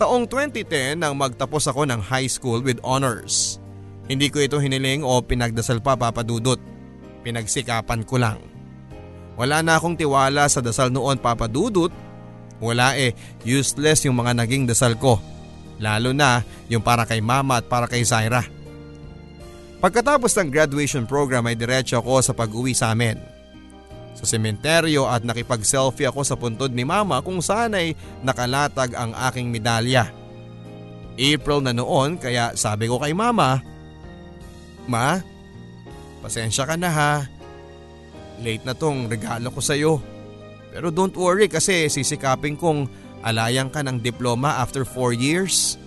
Taong 0.00 0.24
2010 0.26 0.98
nang 0.98 1.14
magtapos 1.14 1.68
ako 1.68 1.84
ng 1.84 2.00
high 2.00 2.26
school 2.26 2.64
with 2.64 2.80
honors. 2.82 3.60
Hindi 4.08 4.32
ko 4.32 4.42
ito 4.42 4.58
hiniling 4.58 5.04
o 5.04 5.20
pinagdasal 5.22 5.78
pa 5.78 5.94
papadudot. 5.94 6.58
Pinagsikapan 7.22 8.02
ko 8.02 8.18
lang. 8.18 8.40
Wala 9.38 9.62
na 9.62 9.78
akong 9.78 9.94
tiwala 9.94 10.48
sa 10.50 10.58
dasal 10.64 10.90
noon 10.90 11.20
papadudot. 11.20 11.92
Wala 12.58 12.96
eh, 12.98 13.14
useless 13.44 14.08
yung 14.08 14.18
mga 14.18 14.42
naging 14.42 14.66
dasal 14.66 14.96
ko. 14.98 15.20
Lalo 15.82 16.14
na 16.14 16.46
yung 16.70 16.82
para 16.82 17.02
kay 17.04 17.18
mama 17.18 17.58
at 17.60 17.66
para 17.66 17.86
kay 17.86 18.02
Zaira. 18.06 18.46
Pagkatapos 19.82 20.30
ng 20.38 20.48
graduation 20.48 21.04
program 21.10 21.50
ay 21.50 21.58
diretso 21.58 21.98
ako 21.98 22.22
sa 22.22 22.30
pag-uwi 22.30 22.70
sa 22.70 22.94
amin 22.94 23.32
sa 24.22 24.24
sementeryo 24.28 25.08
at 25.08 25.26
nakipag-selfie 25.26 26.06
ako 26.06 26.22
sa 26.22 26.38
puntod 26.38 26.70
ni 26.70 26.86
mama 26.86 27.18
kung 27.24 27.42
saan 27.42 27.74
ay 27.74 27.98
nakalatag 28.22 28.94
ang 28.94 29.10
aking 29.28 29.50
medalya. 29.50 30.14
April 31.18 31.60
na 31.64 31.74
noon 31.74 32.16
kaya 32.16 32.54
sabi 32.54 32.86
ko 32.86 33.02
kay 33.02 33.12
mama, 33.12 33.58
Ma, 34.86 35.18
pasensya 36.22 36.66
ka 36.66 36.78
na 36.78 36.90
ha. 36.90 37.12
Late 38.42 38.62
na 38.62 38.74
tong 38.78 39.10
regalo 39.10 39.50
ko 39.50 39.58
sa 39.58 39.74
iyo. 39.74 39.98
Pero 40.70 40.94
don't 40.94 41.14
worry 41.18 41.50
kasi 41.50 41.90
sisikapin 41.90 42.54
kong 42.54 42.86
alayang 43.26 43.74
ka 43.74 43.82
ng 43.82 43.98
diploma 43.98 44.62
after 44.62 44.86
4 44.86 45.14
years. 45.14 45.81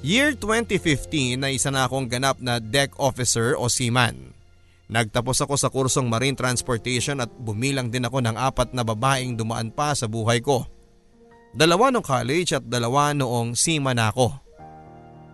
Year 0.00 0.32
2015 0.32 1.36
na 1.36 1.52
isa 1.52 1.68
na 1.68 1.84
akong 1.84 2.08
ganap 2.08 2.40
na 2.40 2.56
deck 2.56 2.96
officer 2.96 3.52
o 3.52 3.68
seaman. 3.68 4.32
Nagtapos 4.88 5.44
ako 5.44 5.54
sa 5.60 5.68
kursong 5.68 6.08
Marine 6.08 6.34
Transportation 6.34 7.20
at 7.20 7.28
bumilang 7.28 7.92
din 7.92 8.08
ako 8.08 8.24
ng 8.24 8.32
apat 8.32 8.72
na 8.72 8.80
babaeng 8.80 9.36
dumaan 9.36 9.68
pa 9.68 9.92
sa 9.92 10.08
buhay 10.08 10.40
ko. 10.40 10.64
Dalawa 11.52 11.92
noong 11.92 12.02
college 12.02 12.56
at 12.56 12.64
dalawa 12.64 13.12
noong 13.12 13.52
sima 13.52 13.92
na 13.92 14.08
ako. 14.08 14.32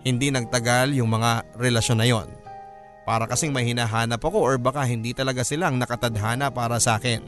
Hindi 0.02 0.34
nagtagal 0.34 0.98
yung 0.98 1.14
mga 1.14 1.56
relasyon 1.56 1.98
na 2.02 2.06
yon. 2.10 2.28
Para 3.06 3.30
kasing 3.30 3.54
may 3.54 3.70
hinahanap 3.70 4.18
ako 4.18 4.42
or 4.42 4.58
baka 4.58 4.82
hindi 4.82 5.14
talaga 5.14 5.46
silang 5.46 5.78
nakatadhana 5.78 6.50
para 6.50 6.82
sa 6.82 6.98
akin. 6.98 7.22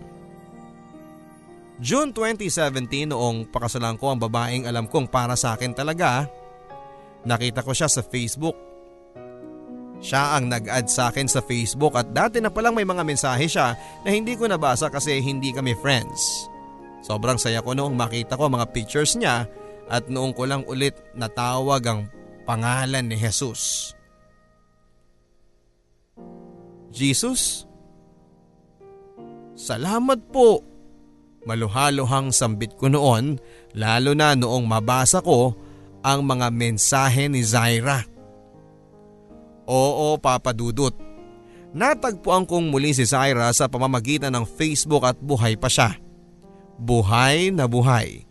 June 1.78 2.11
2017 2.11 3.14
noong 3.14 3.47
pakasalan 3.55 3.95
ko 3.95 4.11
ang 4.11 4.18
babaeng 4.18 4.66
alam 4.66 4.91
kong 4.91 5.07
para 5.07 5.39
sa 5.39 5.55
akin 5.55 5.70
talaga. 5.70 6.26
Nakita 7.27 7.66
ko 7.66 7.75
siya 7.75 7.91
sa 7.91 8.05
Facebook 8.05 8.69
siya 9.99 10.39
ang 10.39 10.47
nag-add 10.47 10.87
sa 10.87 11.11
akin 11.11 11.27
sa 11.27 11.43
Facebook 11.43 11.99
at 11.99 12.14
dati 12.14 12.39
na 12.39 12.55
palang 12.55 12.75
may 12.75 12.87
mga 12.87 13.03
mensahe 13.03 13.51
siya 13.51 13.75
na 14.07 14.14
hindi 14.14 14.39
ko 14.39 14.47
nabasa 14.47 14.87
kasi 14.87 15.19
hindi 15.19 15.51
kami 15.51 15.75
friends. 15.83 16.47
Sobrang 17.03 17.39
saya 17.39 17.62
ko 17.62 17.75
noong 17.75 17.99
makita 17.99 18.39
ko 18.39 18.47
mga 18.47 18.71
pictures 18.71 19.19
niya 19.19 19.51
at 19.91 20.07
noong 20.07 20.35
ko 20.35 20.47
lang 20.47 20.62
ulit 20.71 20.95
natawag 21.19 21.83
ang 21.87 22.01
pangalan 22.47 23.11
ni 23.11 23.19
Jesus. 23.19 23.93
Jesus? 26.95 27.66
Salamat 29.59 30.31
po. 30.31 30.62
Maluhaluhang 31.43 32.31
sambit 32.31 32.79
ko 32.79 32.87
noon 32.87 33.39
lalo 33.75 34.14
na 34.14 34.39
noong 34.39 34.66
mabasa 34.66 35.19
ko 35.23 35.55
ang 36.03 36.25
mga 36.25 36.49
mensahe 36.55 37.27
ni 37.27 37.43
Zaira. 37.43 38.07
Oo, 39.69 40.17
Papa 40.17 40.57
Dudut. 40.57 40.97
Natagpuan 41.77 42.49
kong 42.49 42.73
muli 42.73 42.97
si 42.97 43.05
Zaira 43.05 43.53
sa 43.53 43.69
pamamagitan 43.69 44.33
ng 44.33 44.49
Facebook 44.49 45.05
at 45.05 45.21
buhay 45.21 45.55
pa 45.61 45.69
siya. 45.69 46.01
Buhay 46.81 47.53
na 47.53 47.69
buhay. 47.69 48.25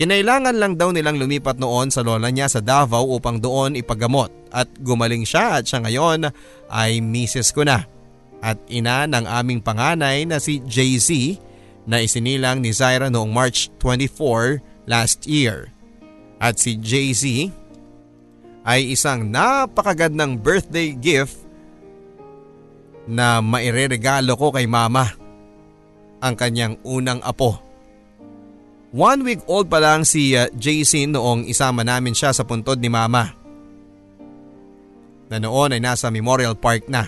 Kinailangan 0.00 0.56
lang 0.56 0.80
daw 0.80 0.94
nilang 0.94 1.20
lumipat 1.20 1.60
noon 1.60 1.92
sa 1.92 2.00
lola 2.00 2.32
niya 2.32 2.48
sa 2.48 2.64
Davao 2.64 3.04
upang 3.12 3.36
doon 3.36 3.76
ipagamot 3.76 4.32
at 4.48 4.64
gumaling 4.80 5.28
siya 5.28 5.60
at 5.60 5.68
siya 5.68 5.84
ngayon 5.84 6.32
ay 6.72 7.04
misis 7.04 7.52
ko 7.52 7.68
na 7.68 7.84
at 8.40 8.56
ina 8.72 9.04
ng 9.04 9.28
aming 9.28 9.60
panganay 9.60 10.24
na 10.24 10.40
si 10.40 10.64
JC 10.64 11.36
na 11.84 12.00
isinilang 12.00 12.64
ni 12.64 12.72
Zaira 12.72 13.12
noong 13.12 13.28
March 13.28 13.68
24 13.76 14.88
last 14.88 15.28
year. 15.28 15.68
At 16.40 16.56
si 16.56 16.80
JC 16.80 17.52
ay 18.64 18.96
isang 18.96 19.28
napakagandang 19.28 20.40
birthday 20.40 20.96
gift 20.96 21.36
na 23.04 23.44
maireregalo 23.44 24.32
ko 24.40 24.48
kay 24.48 24.64
mama 24.64 25.12
ang 26.20 26.34
kanyang 26.36 26.80
unang 26.84 27.20
apo. 27.20 27.60
One 28.90 29.22
week 29.22 29.46
old 29.46 29.70
pa 29.70 29.78
lang 29.78 30.02
si 30.02 30.34
uh, 30.34 30.50
JC 30.50 31.06
noong 31.06 31.46
isama 31.46 31.86
namin 31.86 32.10
siya 32.10 32.34
sa 32.34 32.42
puntod 32.42 32.76
ni 32.82 32.90
mama. 32.90 33.30
Na 35.30 35.38
noon 35.38 35.78
ay 35.78 35.80
nasa 35.80 36.10
Memorial 36.10 36.58
Park 36.58 36.90
na. 36.90 37.06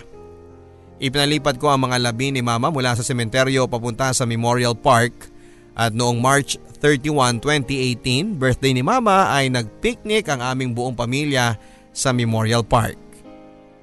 Ipinalipat 1.03 1.59
ko 1.59 1.67
ang 1.67 1.83
mga 1.83 1.99
labi 1.99 2.31
ni 2.31 2.39
mama 2.39 2.71
mula 2.71 2.95
sa 2.95 3.03
sementeryo 3.03 3.67
papunta 3.67 4.15
sa 4.15 4.23
Memorial 4.23 4.79
Park 4.79 5.32
at 5.73 5.91
noong 5.93 6.21
March 6.21 6.61
31, 6.79 7.41
2018, 7.41 8.37
birthday 8.37 8.73
ni 8.77 8.85
mama 8.85 9.33
ay 9.33 9.49
nagpicnic 9.49 10.29
ang 10.29 10.41
aming 10.43 10.77
buong 10.77 10.93
pamilya 10.93 11.57
sa 11.89 12.13
Memorial 12.13 12.61
Park. 12.61 12.99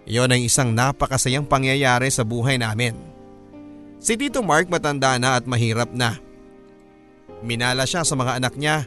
Iyon 0.07 0.31
ay 0.31 0.47
isang 0.47 0.71
napakasayang 0.71 1.47
pangyayari 1.47 2.11
sa 2.11 2.23
buhay 2.23 2.59
namin. 2.59 2.95
Si 4.01 4.17
Tito 4.17 4.41
Mark 4.41 4.71
matanda 4.71 5.19
na 5.19 5.37
at 5.37 5.45
mahirap 5.45 5.91
na. 5.91 6.19
Minala 7.43 7.85
siya 7.85 8.07
sa 8.07 8.15
mga 8.15 8.39
anak 8.39 8.55
niya. 8.55 8.87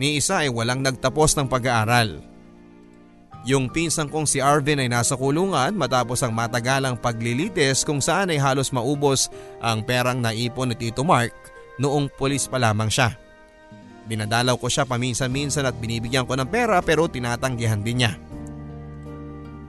Ni 0.00 0.16
isa 0.16 0.42
ay 0.42 0.50
walang 0.50 0.80
nagtapos 0.80 1.36
ng 1.36 1.46
pag-aaral. 1.46 2.24
Yung 3.42 3.66
pinsang 3.66 4.06
kong 4.06 4.24
si 4.24 4.38
Arvin 4.38 4.78
ay 4.78 4.86
nasa 4.86 5.18
kulungan 5.18 5.74
matapos 5.74 6.22
ang 6.22 6.30
matagalang 6.30 6.94
paglilitis 6.94 7.82
kung 7.82 7.98
saan 7.98 8.30
ay 8.30 8.38
halos 8.38 8.70
maubos 8.70 9.26
ang 9.58 9.82
perang 9.82 10.22
naipon 10.22 10.70
ni 10.70 10.78
Tito 10.78 11.02
Mark 11.02 11.51
noong 11.80 12.12
pulis 12.12 12.48
pa 12.50 12.60
lamang 12.60 12.90
siya. 12.92 13.16
Dinadalaw 14.02 14.58
ko 14.58 14.66
siya 14.66 14.82
paminsan-minsan 14.82 15.62
at 15.62 15.78
binibigyan 15.78 16.26
ko 16.26 16.34
ng 16.34 16.50
pera 16.50 16.82
pero 16.82 17.06
tinatanggihan 17.06 17.80
din 17.80 18.02
niya. 18.02 18.12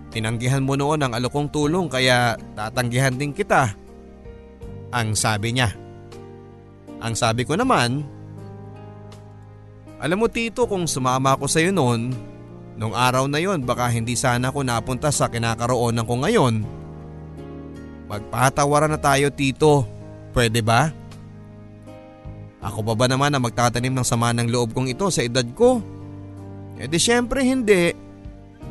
Tinanggihan 0.09 0.61
mo 0.61 0.73
noon 0.77 1.01
ang 1.01 1.13
alokong 1.13 1.49
tulong 1.49 1.89
kaya 1.89 2.37
tatanggihan 2.57 3.13
din 3.13 3.33
kita. 3.33 3.73
Ang 4.93 5.17
sabi 5.17 5.57
niya. 5.57 5.73
Ang 7.01 7.13
sabi 7.17 7.45
ko 7.45 7.57
naman, 7.57 8.05
alam 10.03 10.17
mo 10.19 10.27
tito 10.29 10.67
kung 10.67 10.85
sumama 10.85 11.33
ako 11.33 11.45
sa 11.47 11.63
iyo 11.63 11.71
noon, 11.71 12.13
nung 12.75 12.93
araw 12.93 13.25
na 13.25 13.39
yon 13.39 13.63
baka 13.63 13.89
hindi 13.89 14.13
sana 14.19 14.51
ako 14.51 14.61
napunta 14.61 15.09
sa 15.09 15.31
kinakaroonan 15.31 16.05
ko 16.05 16.15
ngayon. 16.21 16.55
Magpatawaran 18.11 18.93
na 18.93 18.99
tayo 19.01 19.31
tito, 19.33 19.87
pwede 20.35 20.61
ba? 20.61 20.93
Ako 22.63 22.79
pa 22.81 22.93
ba 22.95 23.05
naman 23.11 23.29
na 23.29 23.43
magtatanim 23.43 23.91
ng 23.91 24.07
sama 24.07 24.31
ng 24.31 24.47
loob 24.47 24.71
kong 24.71 24.87
ito 24.87 25.05
sa 25.11 25.19
edad 25.19 25.45
ko? 25.51 25.83
E 26.79 26.87
di 26.87 26.97
syempre 26.97 27.43
hindi. 27.43 27.91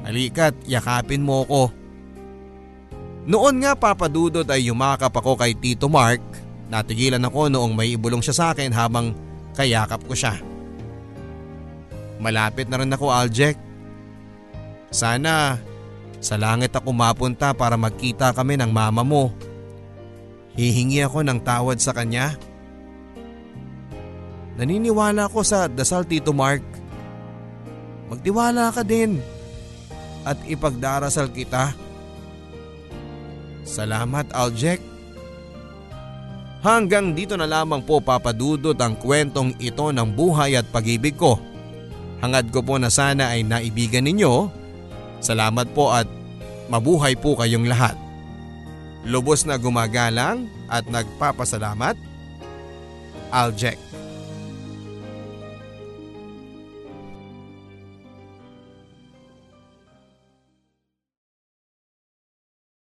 Halika't 0.02 0.64
yakapin 0.64 1.20
mo 1.20 1.44
ko. 1.44 1.68
Noon 3.28 3.62
nga 3.62 3.76
papadudot 3.76 4.48
ay 4.48 4.66
yumakap 4.66 5.12
ako 5.14 5.38
kay 5.38 5.54
Tito 5.54 5.86
Mark 5.86 6.24
Natigilan 6.72 7.20
ako 7.20 7.52
noong 7.52 7.76
may 7.76 7.92
ibulong 7.92 8.24
siya 8.24 8.32
sa 8.32 8.46
akin 8.56 8.72
habang 8.72 9.12
kayakap 9.52 10.00
ko 10.08 10.16
siya. 10.16 10.40
Malapit 12.16 12.72
na 12.72 12.80
rin 12.80 12.88
ako 12.88 13.12
Aljek. 13.12 13.60
Sana 14.88 15.60
sa 16.16 16.40
langit 16.40 16.72
ako 16.72 16.96
mapunta 16.96 17.52
para 17.52 17.76
magkita 17.76 18.32
kami 18.32 18.56
ng 18.56 18.72
mama 18.72 19.04
mo. 19.04 19.36
Hihingi 20.56 21.04
ako 21.04 21.20
ng 21.20 21.44
tawad 21.44 21.76
sa 21.76 21.92
kanya. 21.92 22.40
Naniniwala 24.56 25.32
ako 25.32 25.40
sa 25.40 25.64
dasal 25.64 26.04
Tito 26.04 26.36
Mark. 26.36 26.60
Magtiwala 28.12 28.68
ka 28.68 28.84
din 28.84 29.16
at 30.28 30.36
ipagdarasal 30.44 31.32
kita. 31.32 31.72
Salamat 33.64 34.28
Aljek. 34.36 34.82
Hanggang 36.62 37.10
dito 37.16 37.34
na 37.34 37.48
lamang 37.48 37.82
po 37.82 37.98
papadudot 37.98 38.76
ang 38.78 38.94
kwentong 38.94 39.58
ito 39.58 39.90
ng 39.90 40.08
buhay 40.14 40.54
at 40.54 40.68
pag-ibig 40.70 41.18
ko. 41.18 41.40
Hangad 42.22 42.54
ko 42.54 42.62
po 42.62 42.78
na 42.78 42.86
sana 42.86 43.34
ay 43.34 43.42
naibigan 43.42 44.06
ninyo. 44.06 44.46
Salamat 45.18 45.74
po 45.74 45.90
at 45.90 46.06
mabuhay 46.70 47.18
po 47.18 47.34
kayong 47.34 47.66
lahat. 47.66 47.98
Lubos 49.02 49.42
na 49.42 49.58
gumagalang 49.58 50.46
at 50.70 50.86
nagpapasalamat. 50.86 51.98
Aljek. 53.34 53.91